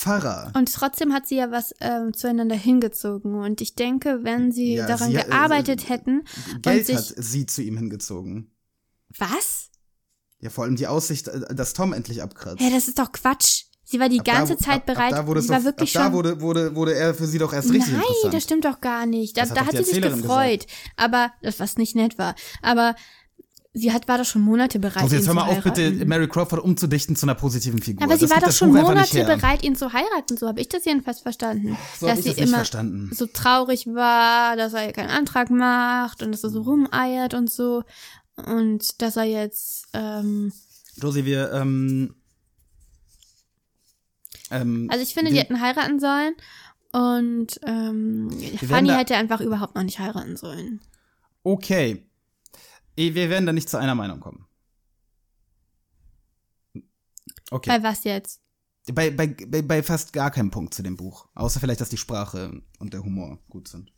[0.00, 0.52] Pfarrer.
[0.56, 3.34] Und trotzdem hat sie ja was ähm, zueinander hingezogen.
[3.34, 6.24] Und ich denke, wenn sie Ja, daran sie hat- gearbeitet äh, hätten
[6.62, 7.14] Geld und hat sich.
[7.18, 8.50] sie zu ihm hingezogen.
[9.18, 9.70] Was?
[10.40, 12.60] Ja, vor allem die Aussicht, äh, dass Tom endlich abkratzt.
[12.62, 13.64] Ja, das ist doch Quatsch.
[13.84, 15.12] Sie war die Ab da- ganze ab- Zeit ab, bereit.
[15.12, 16.12] Ab da wurde, sie war doch, wirklich ab da schon.
[16.14, 19.36] wurde, wurde, wurde er für sie doch erst richtig Nein, das stimmt doch gar nicht.
[19.36, 20.66] Da, Das hat da hat sie sich gefreut.
[20.96, 22.36] Aber, das was nicht nett war.
[22.62, 22.94] Aber
[23.72, 26.04] sie hat, war doch schon Monate bereit, Also ihn jetzt hör zu mal auf, bitte
[26.06, 28.02] Mary Crawford umzudichten zu einer positiven Figur.
[28.02, 30.36] Aber sie das war doch schon Monate bereit, ihn zu heiraten.
[30.36, 31.76] So habe ich das jedenfalls verstanden.
[31.98, 33.10] So dass ich sie das nicht immer verstanden.
[33.14, 37.84] so traurig war, dass er keinen Antrag macht und dass er so rumeiert und so.
[38.36, 40.52] Und dass er jetzt, ähm,
[40.96, 42.14] Josie, wir, ähm,
[44.50, 46.34] ähm, also ich finde, die hätten heiraten sollen.
[46.92, 48.30] Und ähm,
[48.68, 50.80] Fanny da- hätte einfach überhaupt noch nicht heiraten sollen.
[51.44, 52.04] okay.
[53.00, 54.46] Eh, Wir werden da nicht zu einer Meinung kommen.
[57.50, 57.70] Okay.
[57.70, 58.40] Bei was jetzt?
[58.92, 61.28] Bei, bei, bei, bei fast gar keinem Punkt zu dem Buch.
[61.34, 63.92] Außer vielleicht, dass die Sprache und der Humor gut sind.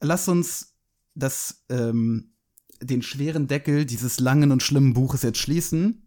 [0.00, 0.74] Lass uns
[1.14, 2.34] das, ähm,
[2.82, 6.06] den schweren Deckel dieses langen und schlimmen Buches jetzt schließen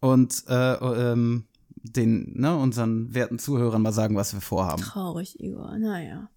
[0.00, 1.46] und äh, ähm,
[1.82, 4.82] den, ne, unseren werten Zuhörern mal sagen, was wir vorhaben.
[4.82, 5.78] Traurig, Igor.
[5.78, 6.28] Naja.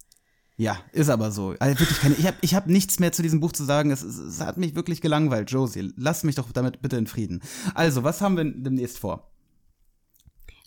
[0.56, 1.54] Ja, ist aber so.
[1.58, 3.90] Also wirklich keine, ich habe ich hab nichts mehr zu diesem Buch zu sagen.
[3.90, 5.92] Es, es, es hat mich wirklich gelangweilt, Josie.
[5.96, 7.42] Lass mich doch damit bitte in Frieden.
[7.74, 9.32] Also, was haben wir demnächst vor?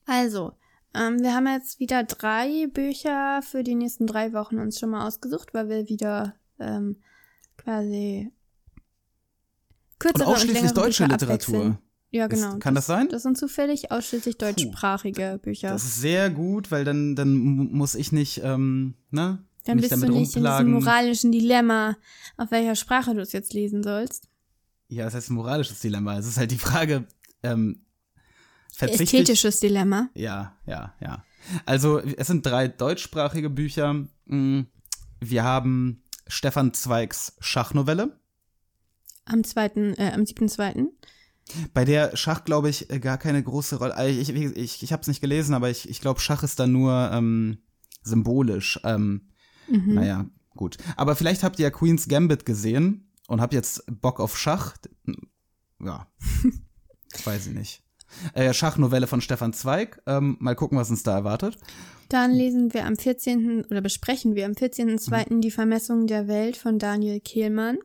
[0.05, 0.53] Also,
[0.93, 5.07] ähm, wir haben jetzt wieder drei Bücher für die nächsten drei Wochen uns schon mal
[5.07, 6.97] ausgesucht, weil wir wieder ähm,
[7.57, 11.55] quasi Und kürzere und, ausschließlich längere deutsche Bücher Literatur.
[11.55, 11.77] abwechseln.
[12.11, 12.57] Ja, Ist- genau.
[12.59, 13.09] kann das sein?
[13.09, 15.69] Das sind zufällig ausschließlich deutschsprachige Bücher.
[15.69, 19.43] Das ist sehr gut, weil dann, dann mu- muss ich nicht, ähm, ne?
[19.67, 20.71] Dann bist du nicht in diesem rumplagen.
[20.71, 21.97] moralischen Dilemma,
[22.37, 24.27] auf welcher Sprache du es jetzt lesen sollst.
[24.89, 26.17] Ja, das heißt ein moralisches Dilemma.
[26.17, 27.05] Es ist halt die Frage,
[27.43, 27.85] ähm,
[28.73, 30.09] verzichte ich- Ästhetisches Dilemma.
[30.13, 31.23] Ja, ja, ja.
[31.65, 33.93] Also, es sind drei deutschsprachige Bücher.
[34.25, 34.61] Mm,
[35.19, 38.19] Wir haben Stefan Zweigs Schachnovelle.
[39.25, 40.89] Am zweiten, äh, am siebten zweiten.
[41.73, 43.95] Bei der Schach, glaube ich, äh, gar keine große Rolle.
[43.95, 46.59] Also Ich, ich, ich, ich habe es nicht gelesen, aber ich, ich glaube, Schach ist
[46.59, 47.57] da nur ähm,
[48.03, 48.79] symbolisch.
[48.83, 49.29] Ähm,
[49.69, 49.93] Mhm.
[49.93, 50.77] Naja, gut.
[50.95, 54.75] Aber vielleicht habt ihr ja Queen's Gambit gesehen und habt jetzt Bock auf Schach.
[55.83, 56.07] Ja,
[57.25, 57.83] weiß ich nicht.
[58.33, 60.01] Äh, Schachnovelle von Stefan Zweig.
[60.05, 61.57] Ähm, mal gucken, was uns da erwartet.
[62.09, 63.65] Dann lesen wir am 14.
[63.65, 65.33] oder besprechen wir am 14.02.
[65.33, 65.41] Mhm.
[65.41, 67.77] die Vermessung der Welt von Daniel Kehlmann.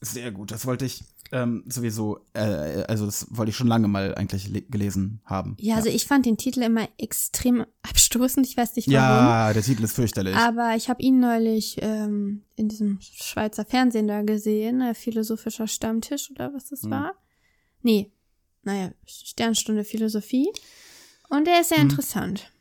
[0.00, 0.50] Sehr gut.
[0.50, 2.40] Das wollte ich ähm, sowieso, äh,
[2.88, 5.56] also das wollte ich schon lange mal eigentlich le- gelesen haben.
[5.60, 8.46] Ja, also ich fand den Titel immer extrem abstoßend.
[8.46, 8.94] Ich weiß nicht warum.
[8.94, 10.34] ja, der Titel ist fürchterlich.
[10.36, 16.30] Aber ich habe ihn neulich ähm, in diesem Schweizer Fernsehen da gesehen, äh, philosophischer Stammtisch
[16.30, 16.90] oder was das Hm.
[16.90, 17.14] war.
[17.82, 18.10] Nee,
[18.62, 20.48] naja, Sternstunde Philosophie.
[21.28, 21.76] Und er ist Hm.
[21.76, 22.52] sehr interessant.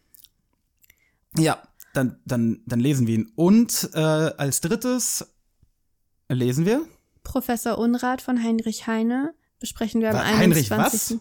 [1.38, 1.62] Ja,
[1.94, 3.32] dann, dann, dann lesen wir ihn.
[3.36, 5.26] Und äh, als drittes
[6.30, 6.86] lesen wir
[7.26, 10.40] Professor Unrat von Heinrich Heine besprechen wir am Wa- 21.
[10.40, 11.16] Heinrich was?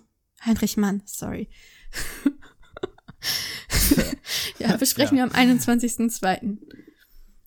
[0.47, 1.49] Heinrich Mann, sorry.
[4.59, 6.59] ja, besprechen wir am 21.02.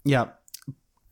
[0.04, 0.38] Ja,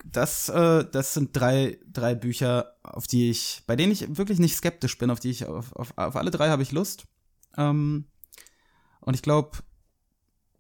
[0.04, 4.56] das, äh, das sind drei, drei Bücher, auf die ich, bei denen ich wirklich nicht
[4.56, 7.04] skeptisch bin, auf die ich, auf, auf, auf alle drei habe ich Lust.
[7.58, 8.06] Ähm,
[9.02, 9.58] und ich glaube,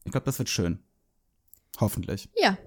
[0.03, 0.79] ich glaube, das wird schön.
[1.79, 2.29] Hoffentlich.
[2.35, 2.57] Ja,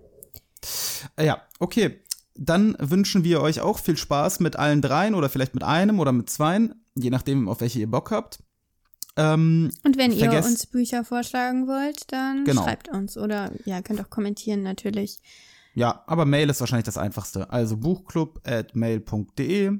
[1.16, 2.03] Äh, ja, okay.
[2.41, 6.12] Dann wünschen wir euch auch viel Spaß mit allen dreien oder vielleicht mit einem oder
[6.12, 8.39] mit zweien, je nachdem, auf welche ihr Bock habt.
[9.16, 12.62] Ähm, und wenn ihr uns Bücher vorschlagen wollt, dann Genau.
[12.62, 15.18] schreibt uns oder ja, könnt auch kommentieren natürlich.
[15.74, 17.51] Ja, aber Mail ist wahrscheinlich das einfachste.
[17.51, 19.72] Also buchclub.mail.de.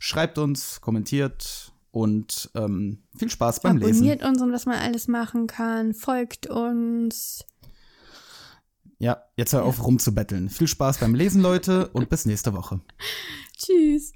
[0.00, 3.94] Schreibt uns, kommentiert und ähm, viel Spaß beim Lesen.
[3.94, 5.94] Abonniert uns und was man alles machen kann.
[5.94, 7.44] Folgt uns.
[8.98, 10.48] Ja, jetzt hör auf rumzubetteln.
[10.50, 12.80] Viel Spaß beim Lesen, Leute, und bis nächste Woche.
[13.56, 14.12] Tschüss.